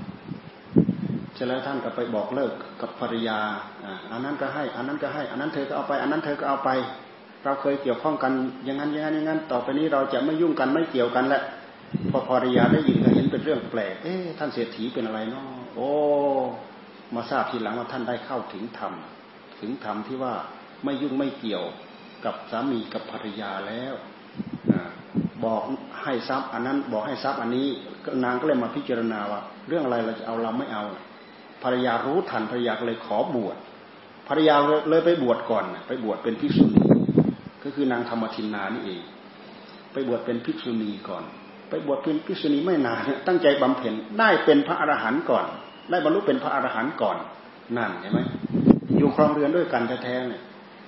[1.35, 3.39] เสร็จแล้วท่านก็ไปบอกเลิกกับภรรยา
[3.85, 6.71] อ่าอันนั้นก็ให้ อันนั้นก็ให้ อันนั้นเธอก็เอาไป อันนั้นเธอก็เอาไป
[7.45, 8.33] เราเคยเกี่ยวข้องกัน
[8.65, 11.41] อย่างนั้นอย่างนั้นอย่างนั้น ต่อไปนี้เราจะไม่ยุ่งกันไม่เกี่ยวกันและ
[12.11, 15.91] พอภรรยาได้ยินก็เห็นเป็นเรื่องแปลก เอ๊ะท่านเศรษฐีเป็นอะไรเนาะโอ้
[17.15, 18.93] มาทราบทีหลังว่าท่านได้เข้าถึงธรรม
[19.61, 20.35] ถึงธรรมที่ว่า
[20.85, 21.65] ไม่ยุ่งไม่เกี่ยว
[22.25, 23.95] กับสามีกับภรรยาแล้ว
[25.45, 25.63] บอก
[26.03, 27.69] ให้ทรัพย์อันนั้นบอกให้ทรัพย์อันนี้
[28.25, 30.85] นางก็เลยมาพิจารณาว่า เรื่องอะไรเราจะเอาเราไม่เอา
[31.63, 33.57] ภรรยารู้ทันภรรยาเลยขอบวช
[34.29, 34.55] ภรรยา
[34.89, 36.83] เลยไปบวชก่อน ไปบวชเป็นภิกษุณี
[37.65, 39.03] ก็คือนางธรรมทินนานี่เอง
[39.93, 41.25] ไปบวชเป็นภิกษุณีก่อน
[41.69, 45.47] ไปบวชเป็นภิกษุณีไม่นานตั้งใจบำเพ็ญได้เป็นพระอรหันต์ก่อน
[45.91, 47.17] ได้บรรลุเป็นพระอรหันต์ก่อน
[47.77, 48.21] นั่นเห็นไหม
[48.99, 50.43] อยู่ครองเรือนด้วยกันแท้ๆเนี่ย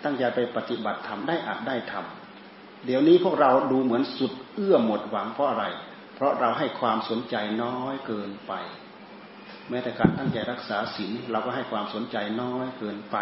[0.05, 5.65] ตั้งใจไปปฏิบัติธรรมได้อาจได้ทำเดี๋ยวนี้พวกเราดูเหมือนสุดเอื้อหมดหวังเพราะอะไร
[6.15, 8.53] เพราะเราให้ความสนใจน้อยเกินไป
[9.69, 13.17] แม้แต่การตั้งใจรักษาศีลเราก็ให้ความสนใจน้อยเกินไป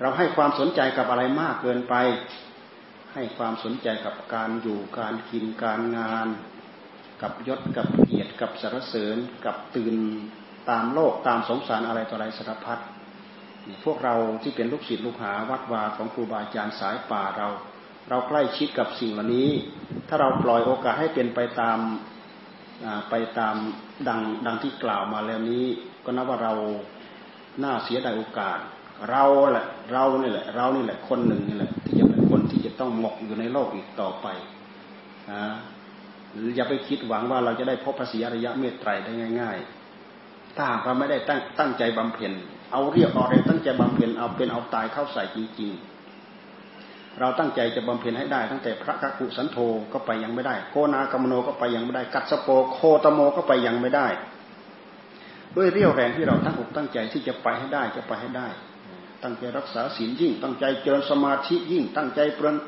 [0.00, 1.94] เราให้ความสนใจกับอะไรมากเกินไป
[3.14, 6.28] ให้ความสนใจกับการอยู่การกินการงาน
[7.22, 9.96] กับยศกับเกียรติกับสรรเสริญกับตื่น
[10.70, 12.78] ตามโลกตามสงสารอะไรต่ออะไรสารพัด
[13.84, 17.48] พวกเราที่เป็นลูกศิษย์ลูกหาวัดวาของครูบาอาจารย์สายป่าเรา
[18.08, 19.50] เราใกล้ชิดกับสิ่งเหล่านี้
[20.08, 21.78] ถ้าเราปล่อยโอกาสให้เป็นไปตาม
[23.10, 23.56] ไปตาม
[24.08, 25.64] ดังดังที่กล่าวมาแล้วนี้
[26.04, 26.54] ก็นับว่าเรา
[27.62, 28.58] น้าเสียดายโอกาส
[29.10, 34.26] เราแหละเรานี่แหละ เรานี่แหละคนหนึ่งนี่แหละ ที่จะเป็นคนที่จะต้องหมกอยู่ในโลกอีกต่อไป
[35.32, 35.44] นะ
[36.32, 39.77] หรืออย่าไปคิดหวังว่าเราจะได้พบพระศรีอริยะเมตไตรได้ง่าย ๆ
[40.58, 42.32] ถ้าเราไม่ได้ตั้งตั้งใจบำเพ็ญ
[42.72, 45.72] เอาเรียกเอาแรงตั้งใจบำเพ็ญเอาเป็นเอาตายเข้าใส่จริง
[46.44, 49.58] ๆ เราตั้งใจจะบำเพ็ญให้ได้ ตั้งแต่พระกักุสันโธ
[49.92, 54.06] ก็ไปยังไม่ได้ โกนากรรมโนก็ไปยังไม่ได้ กัดสโปโคตโมก็ไปยังไม่ได้
[55.56, 58.48] ด้วยเรี่ยวแรงที่เราตั้งอกตั้งใจที่จะไปให้ได้จะไปให้ได้
[59.22, 62.20] ตั้งใจรักษาศีลยิ่ง ตั้งใจเจริญสมาธิยิ่ง ตั้งใจ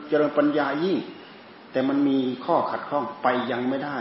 [0.09, 0.99] เจริญปัญญายิ่ง
[1.73, 3.99] แต่มันมีข้อขัดข้องไปยังไม่ได้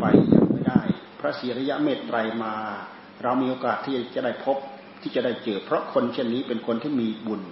[0.00, 0.04] ไป
[0.34, 0.80] ยังไม่ได้
[1.20, 2.54] พระศีริยะเมตไตรมา
[3.22, 4.56] เรามีโอกาสที่จะได้พบ
[5.02, 7.42] ที่จะได้เจอ เพราะคนเช่นนี้เป็นคนที่มีบุญ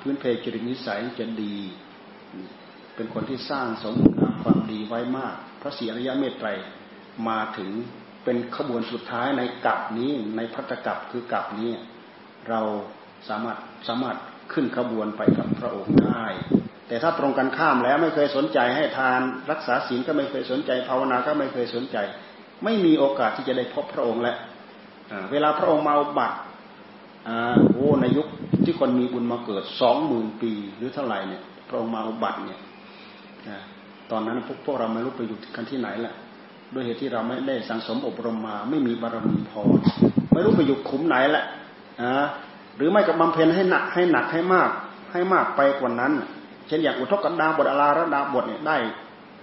[0.00, 1.56] พื้นเพจริตนิสัยจะดี
[2.96, 3.94] เป็นคนที่สร้างสม
[4.42, 6.48] ความดีไว้มาก พระศรีอริยเมตไตร
[7.28, 7.70] มาถึง
[8.24, 11.70] เป็นขบวนสุดท้ายในกับนี้ในพัตกับคือกับนี้
[12.48, 12.60] เรา
[13.28, 13.58] สามารถ
[13.88, 14.16] สามารถ
[14.52, 16.26] ขึ้นขบวนไปกับพระองค์ได้
[16.88, 21.96] แต่ถ้าตรงกันข้ามแล้วไม่เคยสนใจให้ทานรักษาศีลก็ไม่เคยสนใจภาวนาก็ไม่เคยสนใจ
[22.64, 24.34] ไม่มีโอกาสที่จะได้พบพระองค์และ
[25.32, 26.36] เวลาพระองค์มาบัตร
[27.72, 28.26] โอ้ในยุค
[28.64, 32.60] ที่คนมีบุญมาเกิดสองหมื่นปีหรือเท่าไหร่เนี่ย พระองค์มาอุบัติเนี่ย
[34.10, 36.14] ตอนนั้นพวกพวกเราไม่รู้ไปอยู่กันที่ไหนแหละ
[36.74, 39.60] ด้วยเหตุที่เราไม่ได้สังสมอบรมมา ไม่มีบารมีพอ
[40.32, 41.44] ไม่รู้ไปอยู่ขุมไหนแหละ
[42.02, 42.26] นะ
[42.76, 44.70] หรือไม่กับบำเพ็ญให้หนักให้หนักให้มาก
[45.12, 46.12] ให้มากไปกว่านั้น
[46.66, 48.76] เช่นอย่างอุทกดาบทอาราระดาบทเนี่ยได้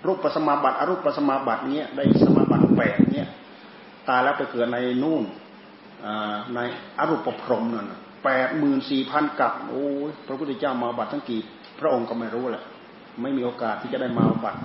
[0.05, 3.27] รูปปัสมาบัติอรูปปัสมาบัติเนี้ยได้สมาบัติแปดเนี้ย
[4.07, 5.23] ตายแล้วไปเกิดในนู่น
[6.55, 6.59] ใน
[6.97, 7.91] อรูปพรมนั่น
[8.25, 11.39] แปดหมื่นสี่พันกับโอ้ยพระพุทธเจ้ามาบัตรทั้งกี่
[11.79, 12.63] พระองค์ก็ไม่รู้แหละ
[13.21, 14.59] ไม่มีโอกาสที่จะได้มาบัตร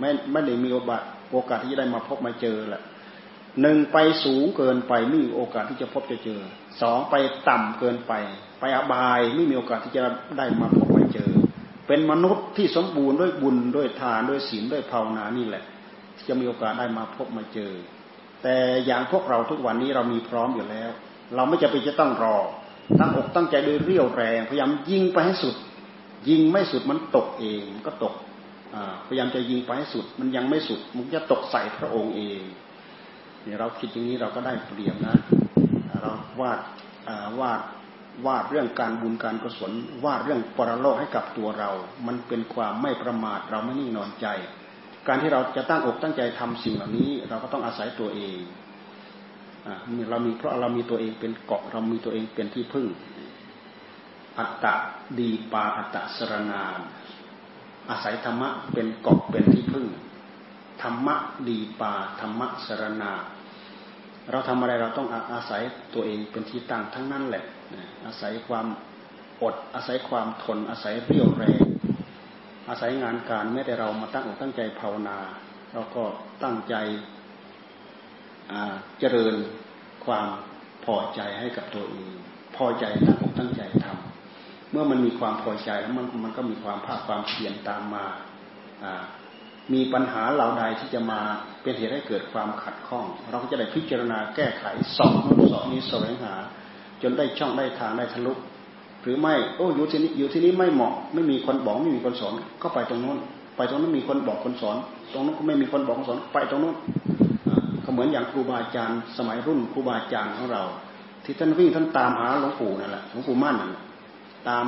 [0.00, 1.02] ไม่ไม่ได้มีโอกาส
[1.32, 2.82] โอกาสที่จะได้มาพบมาเจอแหละ
[3.62, 6.40] หนึ่งไปสูงเกินไปไม่มีโอกาสที่จะพบจะเจอ
[6.80, 7.14] สองไป
[7.48, 8.12] ต่ำเกินไป
[8.60, 10.02] ไปอบายไม่มีโอกาสที่จะ
[10.38, 11.30] ได้มาพบมาเจอ
[11.86, 15.64] เป็นมนุษย์ที่สมบูรณ์ด้วยบุญด้วยทานด้วยศีลด้วยภาวนานี่แหละ
[16.28, 17.72] จะมีโอกาสได้มาพบมาเจอ
[18.42, 20.90] แต่อย่างพวกเราทุกวันนี้เรามีพร้อมอยู่แล้ว
[21.34, 22.36] เราไม่จะไปจะต้องรอ
[23.00, 25.54] ตั้งอกตั้งใจด้วยเรี่ยวแรง พยายามยิงไปให้สุด
[26.28, 28.14] ยิงไม่สุดมันตกเองก็ตก
[29.06, 32.42] พยายามจะยิงไปให้สุด มันยังไม่สุด มันจะตกใส่พระองค์เอง
[33.42, 35.16] เนี่ยเราคิดอย่างนี้เราก็ได้เปรียบนะ
[36.02, 36.58] เราวาด
[37.40, 37.60] วาด
[38.26, 39.72] วาดเรื่องการบุญการกุศล
[40.04, 41.70] วาดเรื่องปรโลกให้กับตัวเรา
[42.06, 44.26] มันเป็นความไม่ประมาทเราไม่นิ่งนอนใจ
[45.06, 48.38] การที่เราจะตั้งอกตั้งใจทำสิ่งเหล่านี้ เราก็ต้องอาศัยตัวเอง
[50.10, 52.86] เรามีเพราะเรามีตัวเองเป็นเกาะเรามีตัวเองเป็นที่พึ่ง
[54.38, 54.74] อัตตะ
[55.18, 56.80] ดีปาอัตตะสรนาน
[57.90, 59.86] อาศัยธรรมะเป็นเกาะเป็นที่พึ่ง
[60.82, 61.16] ธรรมะ
[61.48, 63.12] ดีปาธรรมะสรนา
[64.30, 65.62] เราทำอะไรเราต้องอาศัย
[65.94, 67.44] ตัวเองเป็นที่ตั้งทั้งนั้นแหละ
[68.06, 68.66] อาศัยความ
[69.42, 71.60] อดอาศัยความทนอาศัยเรี่ยวแรง
[72.68, 75.18] อาศัยงานการแม้แต่เรามาตั้งอกตั้งใจภาวนา
[75.72, 76.04] เราก็
[76.42, 76.74] ตั้งใจ
[79.00, 79.34] เจริญ
[80.04, 80.26] ความ
[80.84, 82.12] พอใจให้กับตัวเอง
[82.56, 88.06] พอใจตั้งอกตั้งใจทำเมื่อมันมีความพอใจแล้วมันมันก็มีความภาคความเพียรตามมา
[89.72, 91.20] มีปัญหาเหล่าใดที่จะมา
[91.62, 94.64] เป็นเหตุให้เกิดความขัดข้อง เราก็จะได้พิจารณาแก้ไข
[94.96, 96.34] สอบนู้นสอบนี้แสวงหา
[97.02, 98.32] จนได้ช่องได้ทางได้ทะลุ
[99.02, 102.32] หรือไม่โอ้อยู่ที่นี้อยู่ที่นี้ไม่เหมาะ ไม่มีคนบอกไม่มีคนสอน
[102.62, 103.18] ก็ไปตรงนู้น
[103.56, 104.76] ไปตรงนั้นมีคนบอกคนสอน
[105.12, 106.74] ตรงนั้นก็ไม่มีคนบอกคนสอนไปตรงนู้น
[107.84, 110.62] ก็เหมือนอย่างครูบาอาจารย์สมัยรุ่นครูบาอาจารย์ของเรา
[111.24, 113.72] ที่ท่านวิ่งท่านตามหาหลวงปู่นั่นแหละหลวงปู่มั่นนั่น
[114.48, 114.64] ตาม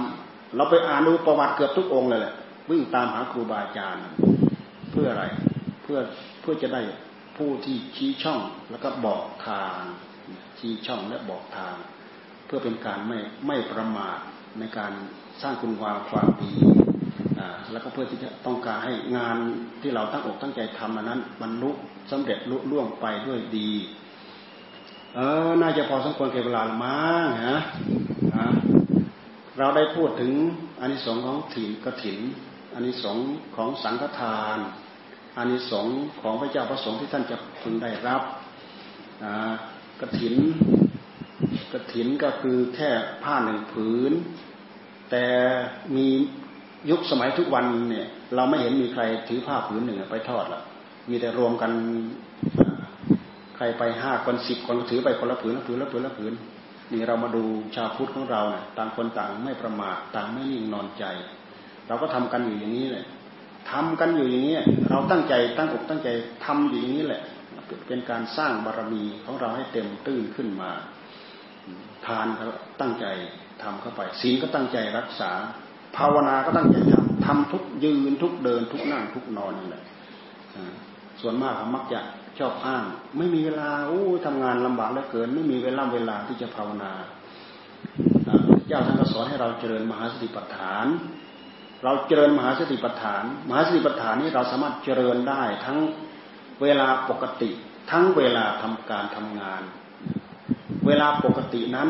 [0.57, 2.35] เราไปอ่านดูประวัติเกือบทุกองค์เลยแหละ
[2.71, 4.05] วิ่งตามหาครูบาอาจารย์
[4.91, 5.25] เพื่ออะไร
[5.83, 5.99] เพื่อ
[6.41, 6.83] เพื่อจะได้
[7.37, 9.81] ผู้ที่ชี้ช่องแล้วก็บอกทาง
[10.59, 11.75] ชี้ช่องและบอกทาง
[12.53, 14.19] พื่อเป็นการไม่ไม่ประมาท
[14.59, 14.93] ในการ
[15.43, 16.55] สร้างคุณความความดี
[17.73, 19.37] แล้วก็เพื่อที่จะต้องการให้งาน
[19.83, 21.71] ที่เราตั้งอกตั้งใจทำนั้นบรรลุ
[22.11, 23.71] สำเร็จลุล่วงไปด้วยดี
[25.15, 27.59] เออ น่าจะพอสมควรเก็บเวลาละมั้งฮะ
[29.59, 30.33] เราได้พูดถึง
[30.81, 32.19] อานิสงส์ของถิ่นกระถิน
[32.75, 33.27] อานิสงส์
[33.57, 34.59] ของสังฆทาน
[35.37, 38.23] อานิสงส์ของพระเจ้าพระสงฆ์ที่ท่านจะพึงได้รับ
[40.01, 40.35] กระถิน
[41.73, 42.91] กระถินก็คือแค่
[43.25, 44.13] ผ้าหนึ่งผืน
[45.11, 45.25] แต่
[45.97, 46.07] มี
[46.91, 50.61] ยุคสมัยทุกวันเนี่ย เราไม่เห็นมีใครถือผ้าผืนหนึ่งไปทอดละ
[51.11, 51.73] มีแต่รวมกัน
[53.57, 56.33] ใครไปห้าคนสิบคนถือไปคนละผืนละผืนละผืนละผืน
[56.93, 57.43] นี่เรามาดู
[57.75, 61.05] ชาวพุทธของเราเนี่ยต่างคนต่างไม่ประมาทต่างไม่นิ่งนอนใจ
[61.89, 63.05] เราก็ทำกันอยู่อย่างนี้เลย
[63.71, 64.57] ทำกันอยู่อย่างนี้
[64.91, 66.09] เราตั้งใจตั้งอกตั้งใจ
[66.45, 67.23] ทำอยู่อย่างนี้แหละ
[67.89, 70.71] เป็นการสร้างบารมีของเราให้เต็มตื้นขึ้นมา
[72.07, 72.45] ทานก็
[72.81, 73.07] ตั้งใจ
[73.63, 75.31] ทำเข้าไปศีลก็ตั้งใจรักษา
[75.97, 79.85] ภาวนาก็ตั้งใจทำทำทุกยืนทุกเดิน ทุกนั่งทุกนอนนี่แหละ
[81.21, 82.01] ส่วนมากมักจะ
[82.39, 82.85] ชอบอ้าง
[83.19, 86.93] ไม่มีเวลาโอ้ทำงานลำบากเหลือเกิน ไม่มีเวลาเวลาที่จะภาวนา
[88.67, 90.87] เจ้าท่านก็สอนให้เราเจริญมหาสติปัฏฐาน
[91.85, 95.79] เราเจริญมหาสติปัฏฐาน มหาสติปัฏฐานนี้เราสามารถเจริญได้ทั้ง
[96.63, 97.51] เวลาปกติ
[97.91, 99.63] ทั้งเวลาทำการทำงาน
[100.87, 101.89] เวลาปกตินั้น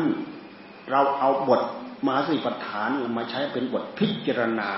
[0.91, 1.61] เราเอาบท
[2.05, 4.71] มหาสติปัฏฐานมาใช้เป็นบทพิจารณา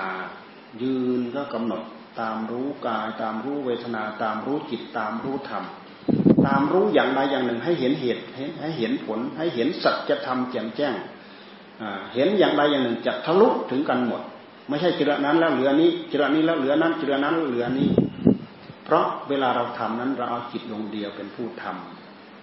[0.82, 1.82] ยืนก็กำหนด
[2.20, 5.64] ตามรู้กาย ตามรู้เวทนา ตามรู้จิตตามรู้ธรรม
[6.46, 8.22] ตามรู้อย่างใดอย่างหนึ่งให้เห็นเหตุ
[8.60, 10.94] ให้เห็นผลให้เห็นสัจธรรมแจ่มแจ้ง
[12.14, 14.22] เห็นอย่างใดอย่างหนึ่งจะทะลุถึงกันหมด
[14.68, 17.88] ไม่ใช่จิระนั้นแล้วเหลือนี้จิระนี้แล้วเหลือนั้นจิระนั้นเหลือนี้
[18.84, 21.93] เพราะเวลาเราทำนั้นเราเอาจิตดวงเดียวเป็นผู้ทำ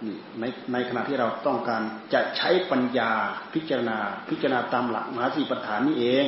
[0.06, 1.82] นี่ในในขณะที่เราต้องการ
[2.14, 3.10] จะใช้ปัญญา
[3.54, 3.98] พิจารณา
[4.30, 6.26] พิจารณาตามหลักมหาสีปัฏฐานนี่เอง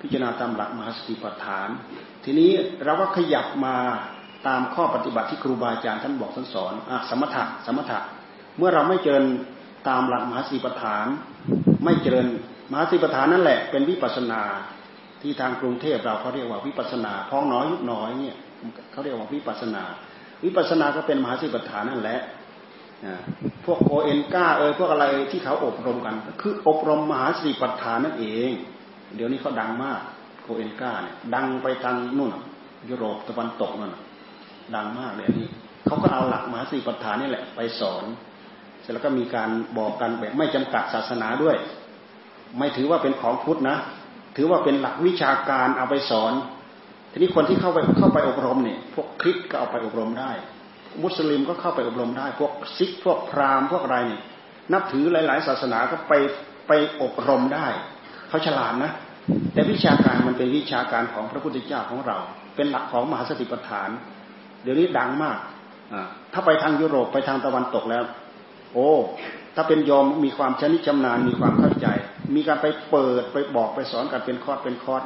[0.00, 1.68] พิจารณาตามหลักมหาสติปัฏฐาน
[2.24, 2.50] ทีนี้
[2.84, 3.76] เราก็ขยับมา
[4.46, 7.98] ตามข้อปฏิบัติที่ครูบาอาจารย์ท่านบอกท่านสอนอสมถะสมถะ
[8.58, 9.24] เมื่อเราไม่เจริญ
[9.88, 11.06] ตามหลักมหาสีปัฏฐาน
[11.84, 12.26] ไม่เจริญ
[12.70, 14.42] มหาสีปัฏฐานนั่นแหละเป็นวิปัสนา
[15.22, 18.36] ที่ทางกรุงเทพเราเขาเรียกว่าวิปัสนาพ้องน้อยยุบน้อยเนี่ย
[18.92, 19.84] เขาเรียกว่าวิปัสนา
[20.44, 22.20] วิปัสสนาก็เป็นมหาสีปัฏฐานนั่นแหละ
[23.64, 28.50] พวกโอเอ็นก้าเอยพวกอะไรที่เขาอบรมกัน คืออบรมมหาสติปัฏฐานนั่นเอง
[29.16, 30.00] เดี๋ยวนี้เขาดังมาก
[30.42, 32.32] โคเอนก้าเนี่ยดังไปทางนู่น
[32.90, 33.96] ยุโรปตะวันตกนั่น
[34.74, 35.48] ดังมากเลยนี่
[35.86, 38.04] เขาก็เอาหลักมหาสีปัฏฐานนี่แหละ ไปสอน
[38.80, 41.56] เสร็จแล้วก็มีการบอกกันแบบไม่จำกัดศาสนาด้วย
[42.58, 43.76] ไม่ถือว่าเป็นของพุทธนะ
[44.36, 46.32] ถือว่าเป็นหลักวิชาการเอาไปสอน
[47.12, 50.30] ทีนี้คนที่เข้าไปเข้าไปอบรมเนี่ย พวกคริสก็เอาไปอบรมได้
[51.02, 54.22] มุสลิมก็เข้าไปอบรมได้ พวกซิกพวกพราหมณ์พวกอะไรเนี่ย
[54.72, 56.12] นับถือหลาย ๆ ศาสนาก็ไป
[56.68, 57.66] ไปอบรมได้
[58.28, 58.92] เขาฉลาดนะ
[59.52, 62.18] แต่วิชาการมันเป็นวิชาการของพระพุทธเจ้าของเรา
[62.56, 63.88] เป็นหลักของมหาสติปัฏฐาน
[64.62, 65.38] เดี๋ยวนี้ดังมาก
[66.32, 68.04] ถ้าไปทางยุโรปไปทางตะวันตกแล้ว
[68.72, 68.90] โอ้
[69.54, 71.86] ถ้าเป็นยอมมีความชนิดชำนาญมีความเข้าใจ
[72.34, 75.02] มีการไปเปิดไปบอกไปสอนกันเป็นคอร์สเป็นคอร์ส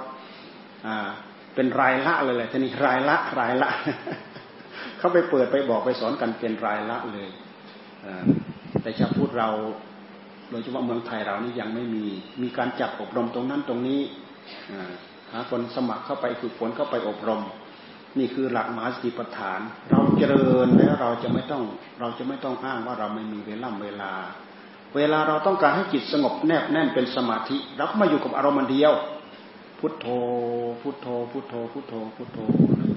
[1.56, 3.70] เป็นรายละเลยแหละทีนี้รายละรายละ
[4.98, 7.28] เขาไปเปิดไปบอกไปสอนกันเป็นรายละเลย
[8.82, 9.50] แต่จะพูดเรา
[10.50, 12.04] โดยเฉพาะเมืองไทยเรานี่ยังไม่มี
[12.42, 14.00] มีการจัดอบรมตรงนั้นตรงนี้
[15.32, 17.42] หาคนสมัครเข้าไปฝึกฝนเข้าไปอบรม
[18.18, 21.62] นี่คือหลักมหาสติปัฏฐาน เราเจริญแล้วเราจะไม่ต้อง
[22.00, 24.12] เราจะไม่ต้องอ้างว่าเราไม่มีเวลาเวลา
[24.96, 28.92] เวลาเราต้องการให้จิตสงบแนบแน่นเป็นสมาธิ เราก็มาอยู่กับอารมณ์เดียว
[29.80, 30.06] พุทโธ
[30.82, 32.38] พุทโธ พุทโธ พุทโธ พุทโธ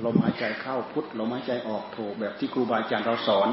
[0.05, 3.49] ลมหายใจเข้าพุทลมหายใจออกโธแบบที่ครูบาอาจารย์เราสอน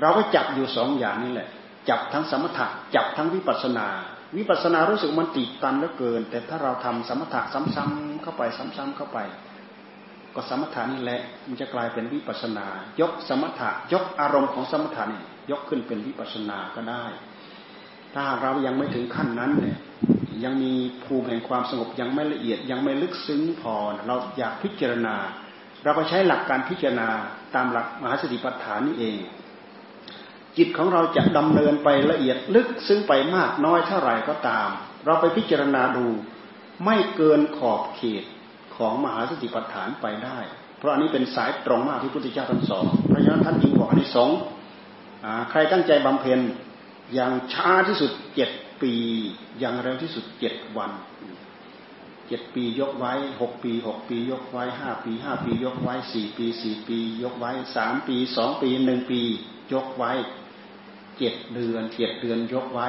[0.00, 1.48] เราก็จับอยู่สองอย่างนี้แหละ
[1.88, 3.88] จับทั้งสมถะจับทั้งวิปัสนา
[4.36, 9.18] วิปัสนารู้สึกมันติดตันเหลือเกิน แต่ถ้าเราทำสมถะซ้ำๆเข้าไปซ้ำๆเข้าไป
[10.34, 12.66] ก็สมถะนี่แหละ มันจะกลายเป็นวิปัสนา
[13.00, 17.04] ยกสมถะยกอารมณ์ของสมถะนี่ยกขึ้นเป็นวิปัสนาก็ได้
[18.14, 19.78] ถ้าเรายังไม่ถึงขั้นนั้นเนี่ย
[20.44, 20.72] ยังมี
[21.04, 23.74] ภูมิแห่งความสงบยังไม่ละเอียดยังไม่ลึกซึ้งพอ
[24.06, 25.16] เราอยากพิจารณา
[25.84, 27.08] เราก็ใช้หลักการพิจารณา
[27.54, 29.16] ตามหลักมหาสติปัฏฐานนี่เอง
[30.56, 34.68] จิตของเราจะดำเนินไปละเอียดลึกซึ้งไปมากน้อยเท่าไหร่ก็ตาม
[35.04, 36.06] เราไปพิจารณาดู
[36.84, 38.24] ไม่เกินขอบเขต
[38.76, 40.38] ของมหาสติปัฏฐานไปได้
[40.78, 44.30] เพราะอันนี้เป็นสายตรงมากที่พุทธเจ้าท่านสอนเพราะฉะนั้นท่านจึงบอกอันนี้สอง
[45.50, 46.40] ใครตั้งใจบำเพ็ญ
[47.14, 48.50] อย่างช้าที่สุดเจ็ด
[48.82, 48.94] ปี
[49.58, 50.92] อย่างเร็วที่สุดเจ็ดวัน
[52.28, 59.20] เจ็ดปียกไว้หกปีหกปี ยกไว้ห้าปีห้าปี ยกไว้สี่ปีสี่ปี ยกไว้สามปีสองปีหนึ่งปี
[59.72, 60.12] ยกไว้
[61.18, 62.88] เจ็ดเดือนเจ็ดเดือนยกไว้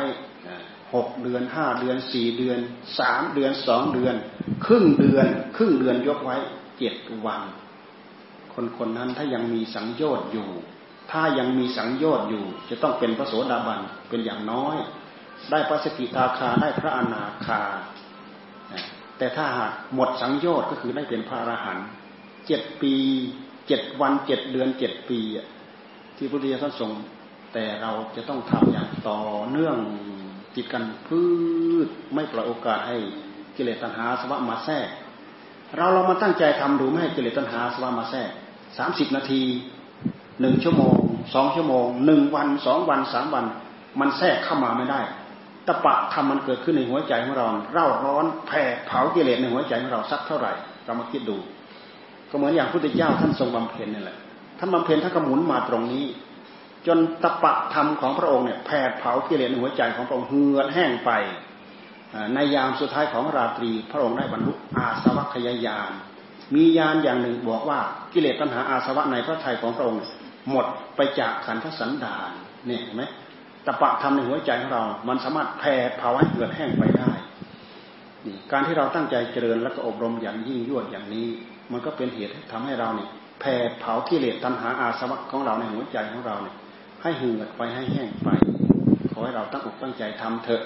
[0.94, 2.60] หกเดือนห้าเดือนสี่เดือน
[3.00, 4.16] สามเดือนสองเดือน
[4.66, 6.38] ครึ่งเดือน ครึ่งเดือนยกไว้
[6.80, 6.96] เจ็ด
[7.26, 7.42] วัน
[8.54, 10.50] คนคนนั้นถ้ายังมีสังโยชน์อยู่
[11.12, 14.78] ถ้ายังมีสังโยชน์อยู่ จะต้องเป็นพระโสดาบันเป็นอย่างน้อย
[15.52, 17.62] ได้พระสกิทาคาได้พระอนาคา
[19.18, 21.88] แต่ถ้าหากหมดสังโยชน์ก็คือได้เป็นพระอรหันต์
[22.48, 22.94] เจ็ดปี
[23.68, 25.20] เจ็ดวันเจ็ดเดือนเจ็ดปี
[26.18, 26.92] ที่พุทธิยถาทรง
[27.54, 29.78] แต่เราจะต้องทำอย่างต่อเนื่อง
[30.56, 31.22] ติดกันพื
[31.86, 32.98] ชไม่ปล่อยโอกาสให้
[33.56, 34.88] กิเลสตัณหาสวะมาแทรก
[35.76, 38.30] เราเรามาตั้งใจทำดูไม่ให้กิเลสตัณหาสวะมาแทรก
[38.78, 39.44] สามสิบนาที
[40.40, 40.96] หนึ่งชั่วโมง
[41.34, 43.46] สองชั่วโมงหนึ่งวันสองวันสามวัน
[44.00, 45.02] มันแทรกเข้ามาไม่ได้
[45.68, 50.52] ตะปะทำมันเกิดขึ้นในหัวใจของเรา เร่าร้อนแผดเผากิเลสในหัวใจของเราสักเท่าไหร่
[50.86, 51.38] เรามาคิดดู
[52.30, 54.18] ก็เหมือนอย่างพระพุทธเจ้าท่านทรงบำเพ็ญนี่แหละ
[54.60, 56.06] ท่านบำเพ็ญท่านก็หมุนมาตรงนี้
[56.88, 61.12] จนตะปะธรรมของพระองค์เนี่ยแผดเผากิเลสในหัวใจของพระองค์เหือดแห้งไป
[62.34, 65.92] ในยามสุดท้ายของราตรี พระองค์ได้บรรลุอาสวัคยายาน
[66.54, 67.80] มียานอย่างหนึ่งบอกว่า
[68.14, 70.02] กิเลสตัณหาอาสวะในพระทัยของพระองค์
[70.50, 70.66] หมด
[70.96, 72.32] ไปจากขันธสันดาน
[72.68, 73.04] เนี่ยเห็นไหม
[73.66, 77.12] ตะปะธรรมในหัวใจของเรา มันสามารถแผดเผาให้เกิดแห้งไปได้
[78.26, 81.28] นี่การที่เราตั้งใจเจริญแล้วก็อบรมอย่างยิ่งยวดอย่างนี้
[81.72, 86.56] มันก็เป็นเหตุทำให้เราเนี่ยแผ่เผากิเลสตัณหาอาสวะของเราในหัวใจของเราเนี่ย
[87.02, 88.30] ให้เหือดไปให้แห้งไป
[89.12, 90.64] ขอให้เราตั้งอกตั้งใจทำเถอะ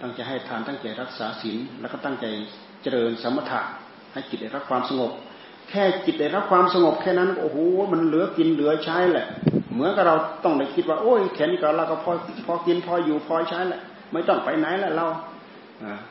[0.00, 2.26] ตั้งใจให้ทานตั้งใจรักษาศีลแล้วก็ตั้งใจ
[2.82, 3.60] เจริญสมถะ
[4.12, 5.12] ให้จิตได้รับความสงบ
[5.74, 7.58] ค่จิตได้รับความสงบแค่นั้นโอ้โห
[7.92, 9.26] มันเหลือกินเหลือใช้แหละ
[9.72, 12.12] เหมือนกับเราต้องได้คิดว่า โอ้ยแค่นี้ก็เราก็พอ
[12.46, 13.80] พอกินพออยู่พอใช้แหละ
[14.12, 15.06] ไม่ต้องไปไหนแล้วเรา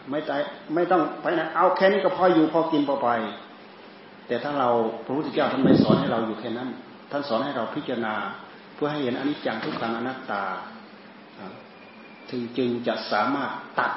[0.10, 0.32] ไม่ใจ
[0.74, 3.10] ไม่ต้องไปไหนเอาแค่นี้ก็พออยู่พอกินพอไป
[4.28, 4.70] แต่ถ้าเรา
[5.06, 6.70] พระพุทธเจ้าท่านไม่สอนให้เราอยู่แค่นั้น
[7.12, 8.16] ท่านสอนให้เราพิจารณา
[8.76, 10.44] เพื่อให้เห็นอนิจจังทุกขังอนัตตา
[12.30, 13.92] ถึงจึงจะสามารถตัด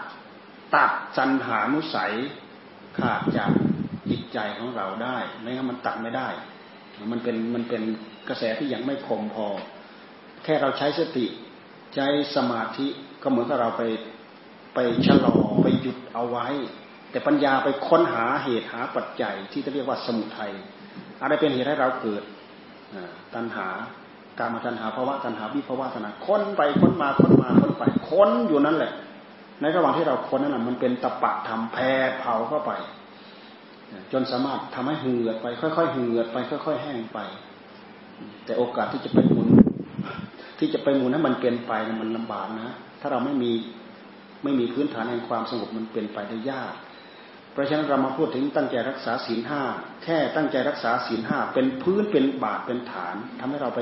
[0.74, 2.12] ตัดจันหานุสัย
[2.98, 3.50] ขาดจาก
[4.36, 6.28] ใจของเราได้ไม่งั้นมันตัดไม่ได้
[7.12, 7.82] มันเป็นมันเป็น
[8.28, 9.46] กระแสที่ยังไม่คมพอ
[10.44, 11.26] แค่เราใช้สติ
[11.94, 12.06] ใช้
[12.36, 12.86] สมาธิ
[13.22, 13.82] ก็เหมือนกับเราไป
[14.74, 16.46] ไปชะลอไปหยุดเอาไว้
[17.10, 20.52] แต่ปัญญาไปค้นหาเหตุหาปัจจัยที่จะเรียกว่าสมุทัย
[21.22, 22.22] อะไรเป็นเหตุให้เราเกิด
[23.34, 23.68] ตัณหา
[24.38, 28.92] การมาตัณหาภาวะตัณหาวิภาวะตัณหาค้นไปค้นมาค้นมาค้นไปค้นอยู่นั่นแหละ
[29.60, 32.72] ในระหว่างที่เราค้นนั่นแหละมันเป็นตะปะทำแพ่เผาเข้าไป
[34.12, 37.18] จนสามารถทำให้เหือดไป ค่อยๆเหือดไป ค่อย ๆ แห้งไป
[38.44, 39.48] แต่โอกาสที่จะไปหมุน
[40.58, 42.70] ที่จะไปหมุนให้มันเป็นไปมันลำบากนะ
[43.00, 43.52] ถ้าเราไม่มี
[44.44, 46.72] ไม่มีพื้นฐานแห่งความสงบมันเป็นไปได้ยาก
[47.52, 49.62] เพราะฉะนั้นเรามาพูดถึงตั้งใจรักษาศีลห้า
[50.04, 53.80] แค่ตั้งใจรักษาศีลห้าเป็นพื้นเป็นบาทเป็นฐานทำให้เราไป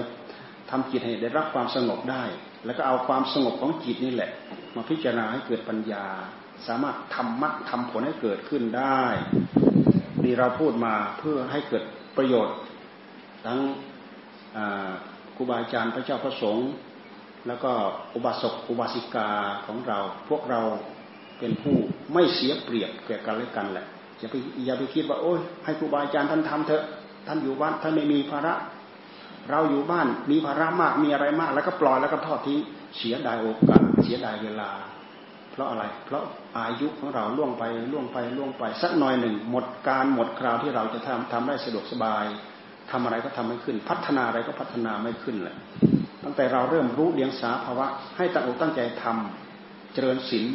[0.71, 2.25] ทำจิตให้ได้รับความสงบได้
[2.65, 4.31] แล้วก็เอาความสงบของจิตนี่แหละ
[4.75, 6.07] มาพิจารณาให้เกิดปัญญา
[6.67, 9.03] สามารถทำมรรคทำผลให้เกิดขึ้นได้
[10.25, 11.85] นี่เราพูดมาเพื่อให้เกิด
[12.17, 12.57] ประโยชน์
[13.47, 13.59] ทั้ง
[15.37, 16.69] ครูบาอาจารย์พระเจ้าพระสงฆ์
[17.47, 17.73] แล้วก็
[18.15, 19.31] อุบาสกอุบาสิกา
[19.67, 19.99] ของเรา
[20.29, 20.61] พวกเรา
[21.39, 21.77] เป็นผู้
[22.13, 23.87] ไม่เสียเปรียบแก่กันและกันแหละ
[24.19, 26.85] อย่าไปอย่าไปคิดว่าโอ้ยให้ครูบาอาจารย์ท่านทำเถอะ
[27.27, 28.55] ท่านอยู่บ้านท่านไม่มีภาระ
[29.51, 32.59] เราอยู่บ้านมีภาระมากมีอะไรมาก แล้วก็ปล่อยแล้วก็ทอดทิ้ง
[32.99, 34.71] เสียดายโอกาสเสียดายเวลา
[35.55, 36.25] เพราะอะไร เพราะ
[36.59, 42.25] อายุของเราล่วงไปล่วงไปล่วงไปสักหน่อยหนึ่ง หมดการหมดคราวที่เราจะทำทำได้สะดวกสบาย
[42.91, 45.57] ทำอะไรก็ทำไม่ขึ้น พัฒนาอะไรก็พัฒนาไม่ขึ้นแหละ
[46.25, 47.87] ตั้งแต่เราเริ่มรู้เดียงสาภาวะ
[48.17, 50.47] ให้ตั้งอกตั้งใจทำเจริญศีล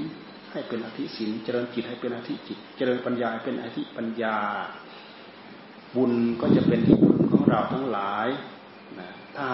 [0.52, 4.36] ให้เป็นอธิศีลเจริญจิตให้เป็นอธิจิต เจริญปัญญาให้เป็นอธิปัญญา
[5.96, 8.28] บุญก็จะเป็นที่บุญของเราทั้งหลาย
[9.38, 9.48] ถ้า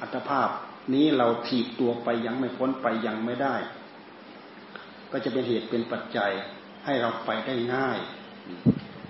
[0.00, 0.48] อัตภาพ
[0.94, 3.56] นี้เราถีบตัวไปยังไม่พ้นไปยังไม่ได้
[5.12, 6.30] ก็จะเป็นเหตุเป็นปัจจัย
[6.84, 7.98] ให้เราไปได้ง่าย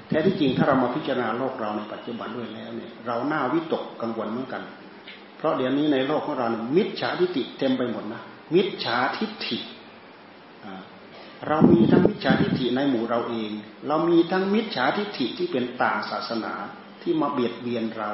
[0.08, 4.62] แท้ที่จริงถ้าเรามาพิจารณาโลกเราในปัจจุบันด้วยแล้วเนี่ยเราหน้าวิตกกังวลเหมือนกัน
[5.38, 8.22] เพราะเดี๋ยวนี้ในโลกของเราเนี่ยมิจฉาทิฏฐิเต็มไปหมดนะ
[8.54, 9.58] มิจฉาทิฏฐิ
[11.48, 13.50] เรามีทั้งมิจฉาทิฏฐิในหมู่เราเอง
[13.88, 16.52] เรามีทั้งมิจฉาทิฏฐิที่เป็นต่างศาสนา
[17.02, 18.10] ที่มาเบียดเบียนเรา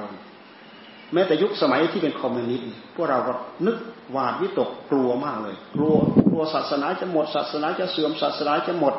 [1.12, 3.32] แม้แต่ยุคสมัยที่เป็นคอมมิวนิสต์พวกเราก็
[3.66, 3.76] นึก
[4.12, 5.94] หวาดวิตกกลัวมากเลย กลัว
[6.30, 8.94] กลัวศาสนาจะหมด ศาสนาจะเสื่อมศาสนาจะหมด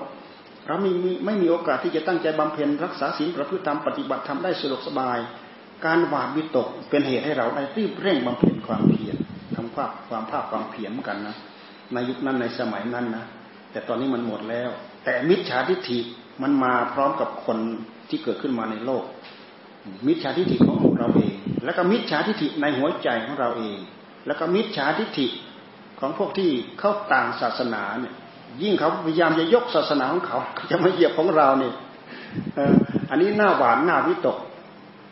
[0.67, 5.19] เราไม่มีไม่มีโอกาสที่จะตั้งใจบำเพ็ญรักษาศีลประพฤติธรรมปฏิบัติธรรมได้สะดวกสบาย
[5.85, 9.15] การหวาดวิตกเป็นเหตุให้เราได้รีบเร่งบำเพ็ญความเพียร
[9.55, 11.35] ทำความความภาคความเพียรเหมือนกันนะ
[11.93, 13.25] ในยุคนั้นในสมัยนั้นนะ
[13.71, 14.69] แต่ตอนนี้มันหมดแล้ว
[15.03, 15.99] แต่มิจฉาทิฏฐิ
[16.41, 17.57] มันมาพร้อมกับคน
[18.09, 19.03] ที่เกิดขึ้นมาในโลก
[20.07, 23.77] มิจฉาทิฏฐิของเราเอง แล้วก็มิจฉาทิฏฐิในหัวใจของเราเอง
[24.27, 25.27] แล้วก็มิจฉาทิฏฐิ
[25.99, 26.49] ของพวกที่
[26.79, 28.13] เข้าต่างศาสนาเนี่ย
[28.61, 30.37] ยิ่งเขาพยายามจะยกศาสนาของเขา
[30.71, 31.73] จะมาเหยียบของเราเนี่ย
[33.09, 34.37] อันนี้หน้าหวานหน้าวิตก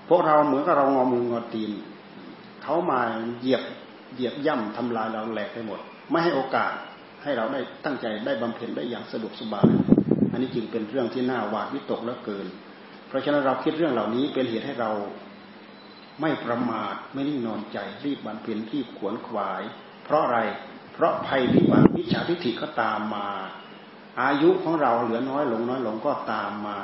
[0.10, 1.72] พวกเราเหมือนกับเรางอมืองอตีน
[2.64, 3.00] เขามา
[3.39, 3.64] เหยียบ
[4.16, 5.80] เหยียบย่ำทำลายเราแหลกไปหมด
[6.12, 6.72] ไม่ให้โอกาส
[7.24, 9.68] ให้เราได้ตั้งใจได้บำเพ็ญได้อย่างสะดวกสบาย
[10.32, 12.48] อันนี้จึงเป็นเรื่องที่น่าหวาดวิตกแล้วเกิน
[13.08, 14.91] เพราะฉะนั้นเราคิดเรื่องเหล่านี้เป็นเหตุให้เรา
[16.22, 19.61] ไม่ประมาทไม่นิ่งนอนใจรีบบำเพ็ญรีบขวนขวาย
[20.03, 20.39] เพราะอะไร
[20.93, 23.28] เพราะภัยพิบัติวิชาทิฏฐิก็ตามมา
[24.22, 26.80] อายุของเราเหลือน้อยลงน้อยลงก็ตามมา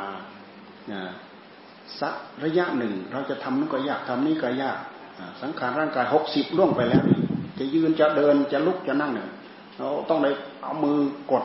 [1.99, 2.13] สัก
[2.43, 4.77] ระยะหนึ่ง เราจะทำนั่นก็ยากทำนี่ก็ยาก
[5.41, 7.03] สังขารร่างกายหกสิบล่วงไปแล้ว
[7.59, 9.29] จะยืนจะเดินจะลุกจะนั่งเนี่ย
[9.77, 10.97] เราต้องเลยเอามือ
[11.31, 11.43] กด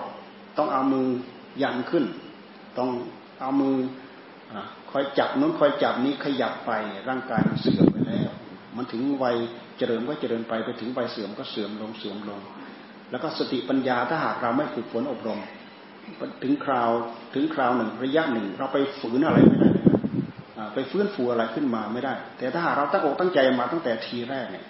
[0.58, 1.06] ต้องเอามือ
[1.62, 2.04] ยันขึ้น
[2.78, 2.88] ต้อง
[3.40, 3.76] เอามือ
[4.90, 6.72] คอยจับนู้นคอยจับนี้ขยับไป
[7.08, 8.30] ร่างกายมันเสื่อมไปแล้ว
[8.76, 9.36] มันถึงวัย
[9.78, 12.40] เจริญก็เจริญไปไปถึงวัยเสื่อมก็เสื่อมลงเสื่อมลง
[13.10, 15.38] แล้วก็สติปัญญาถ้าหากเราไม่ฝึกฝนอบรม
[16.42, 16.90] ถึงคราว
[17.34, 19.70] ถึงคราวหนึ่งระยะหนึ่ง เราไปฝืนอะไรไม่ได้
[20.74, 24.64] ไปฟื้นฟูอะไรขึ้นมาไม่ได้ แต่ถ้าหากเราตั้งอกตั้งใจมาตั้งแต่ทีแรกเนี่ย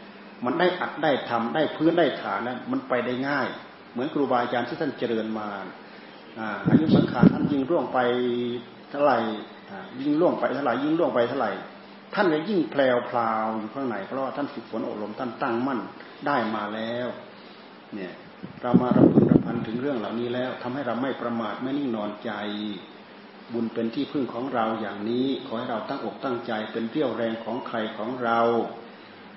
[0.44, 3.46] มันได้อัดได้ทำได้พื้นได้ฐานนั้นมันไปได้ง่าย
[3.92, 5.48] เหมือนครูบาอาจารย์ที่ท่านเจริญมา
[6.68, 7.98] อายุสังขารท่านยิ่งร่วงไป
[8.90, 9.18] เท่าไหร่
[10.00, 11.50] ยิ่งล่วงไปเท่าไหร่ยิ่งล่วงไปเท่าไหร่
[12.14, 15.80] ท่านก็ยิ่งแพลวพลาวอยู่ข้างในเพราะว่าท่านฝึกฝนอบรมท่านตั้งมั่น
[16.26, 17.08] ได้มาแล้ว
[17.94, 18.12] เนี่ย
[18.62, 22.30] เรามารำพึงรำพันถึงเรื่องเหล่านี้แล้วทำให้เราไม่ประมาทไม่นิ่งนอนใจ
[23.52, 28.40] บุญเป็นที่พึ่งของเราอย่างนี้ ขอให้เราตั้งอกตั้งใจเป็นเรี่ยวแรงของใครของเรา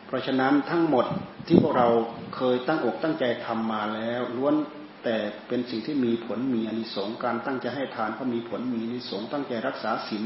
[0.05, 1.05] เพราะฉะนั้นทั้งหมด
[1.47, 1.87] ที่พวกเรา
[2.35, 4.55] เคยตั้งอกตั้งใจทำมาแล้วล้วน
[5.03, 5.15] แต่
[5.47, 10.23] เป็นสิ่งที่มีผลมีอนิสงส์การตั้งใจให้ทานก็มีผลมีอนิสงส์ตั้งใจรักษาศีล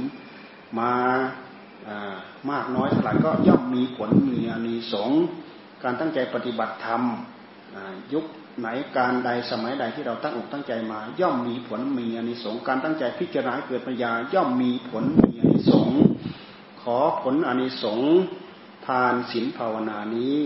[0.80, 0.94] มา
[2.52, 5.22] มากน้อยเท่าไหร่ก็ย่อมมีผลมีอนิสงส์
[5.84, 7.02] การตั้งใจปฏิบัติธรรม
[8.14, 8.26] ยุค
[8.60, 8.68] ไหน
[8.98, 16.00] การใดสมัยใดที่เราตั้งอกตั้งใจมา ย่อมมีผลมีอนิสงส์การตั้งใจพิจารณาเกิดปัญญาย่อมมีผลมีอนิสงส์
[16.82, 18.12] ขอผลอนิสงส์
[18.88, 20.40] ทานศีลภาวนานี้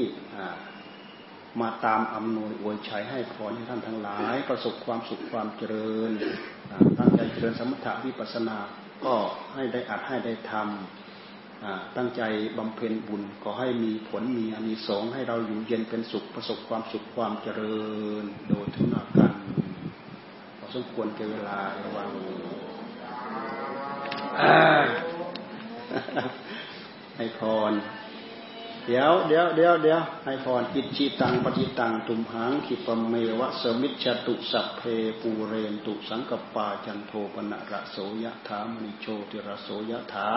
[1.62, 6.12] มาตามอำนวยอวยชัยให้พรให้ท่านทั้งหลาย ประสบความสุขความเจริญ
[6.98, 8.58] ตั้งใจเจริญสมถะวิปัสสนา
[9.06, 9.16] ก็
[9.54, 12.22] ให้ได้อัดให้ได้ทำตั้งใจ
[12.58, 17.80] บำเพ็ญบุญก็ให้มีผลมีอานิสงส์ให้เราอยู่เย็นเป็นสุขประสบความสุขความเจริ
[18.22, 19.34] ญ โดยทุนากัน
[20.58, 22.10] พอสมควรเกเวลาระวัง
[27.18, 27.42] ให้พ
[27.72, 27.74] ร
[28.92, 34.82] เดี๋ยวเดี๋ยวเดี๋ยวเดี๋ยวให้พรอิจิตังปฏิตังตุมหังขิปเมวะสมิจตุสัพเพ
[35.22, 40.30] ปูเรนตุสังกปาจันโทปนะระโสยถามณิโชติระโสยถา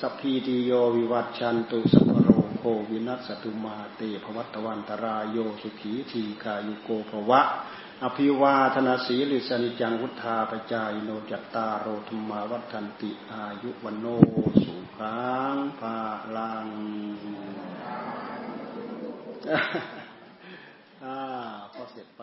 [0.00, 2.28] สัพพีติโยวิวัตชันตุสัพโร
[2.58, 7.42] โควินัสตุมาเตภวัตวันตรายโยสุขีทีกายุโกภวะ
[8.04, 14.06] อภิวาธนาสีลิสนิจังวุธาปจายโนจัตตาโรธรรมาวัฒนติอายุวันโน
[14.62, 15.20] สุขั
[15.54, 15.96] งภา
[16.36, 16.68] ลัง
[21.04, 21.16] อ่า
[21.74, 22.22] พอเสร็จไป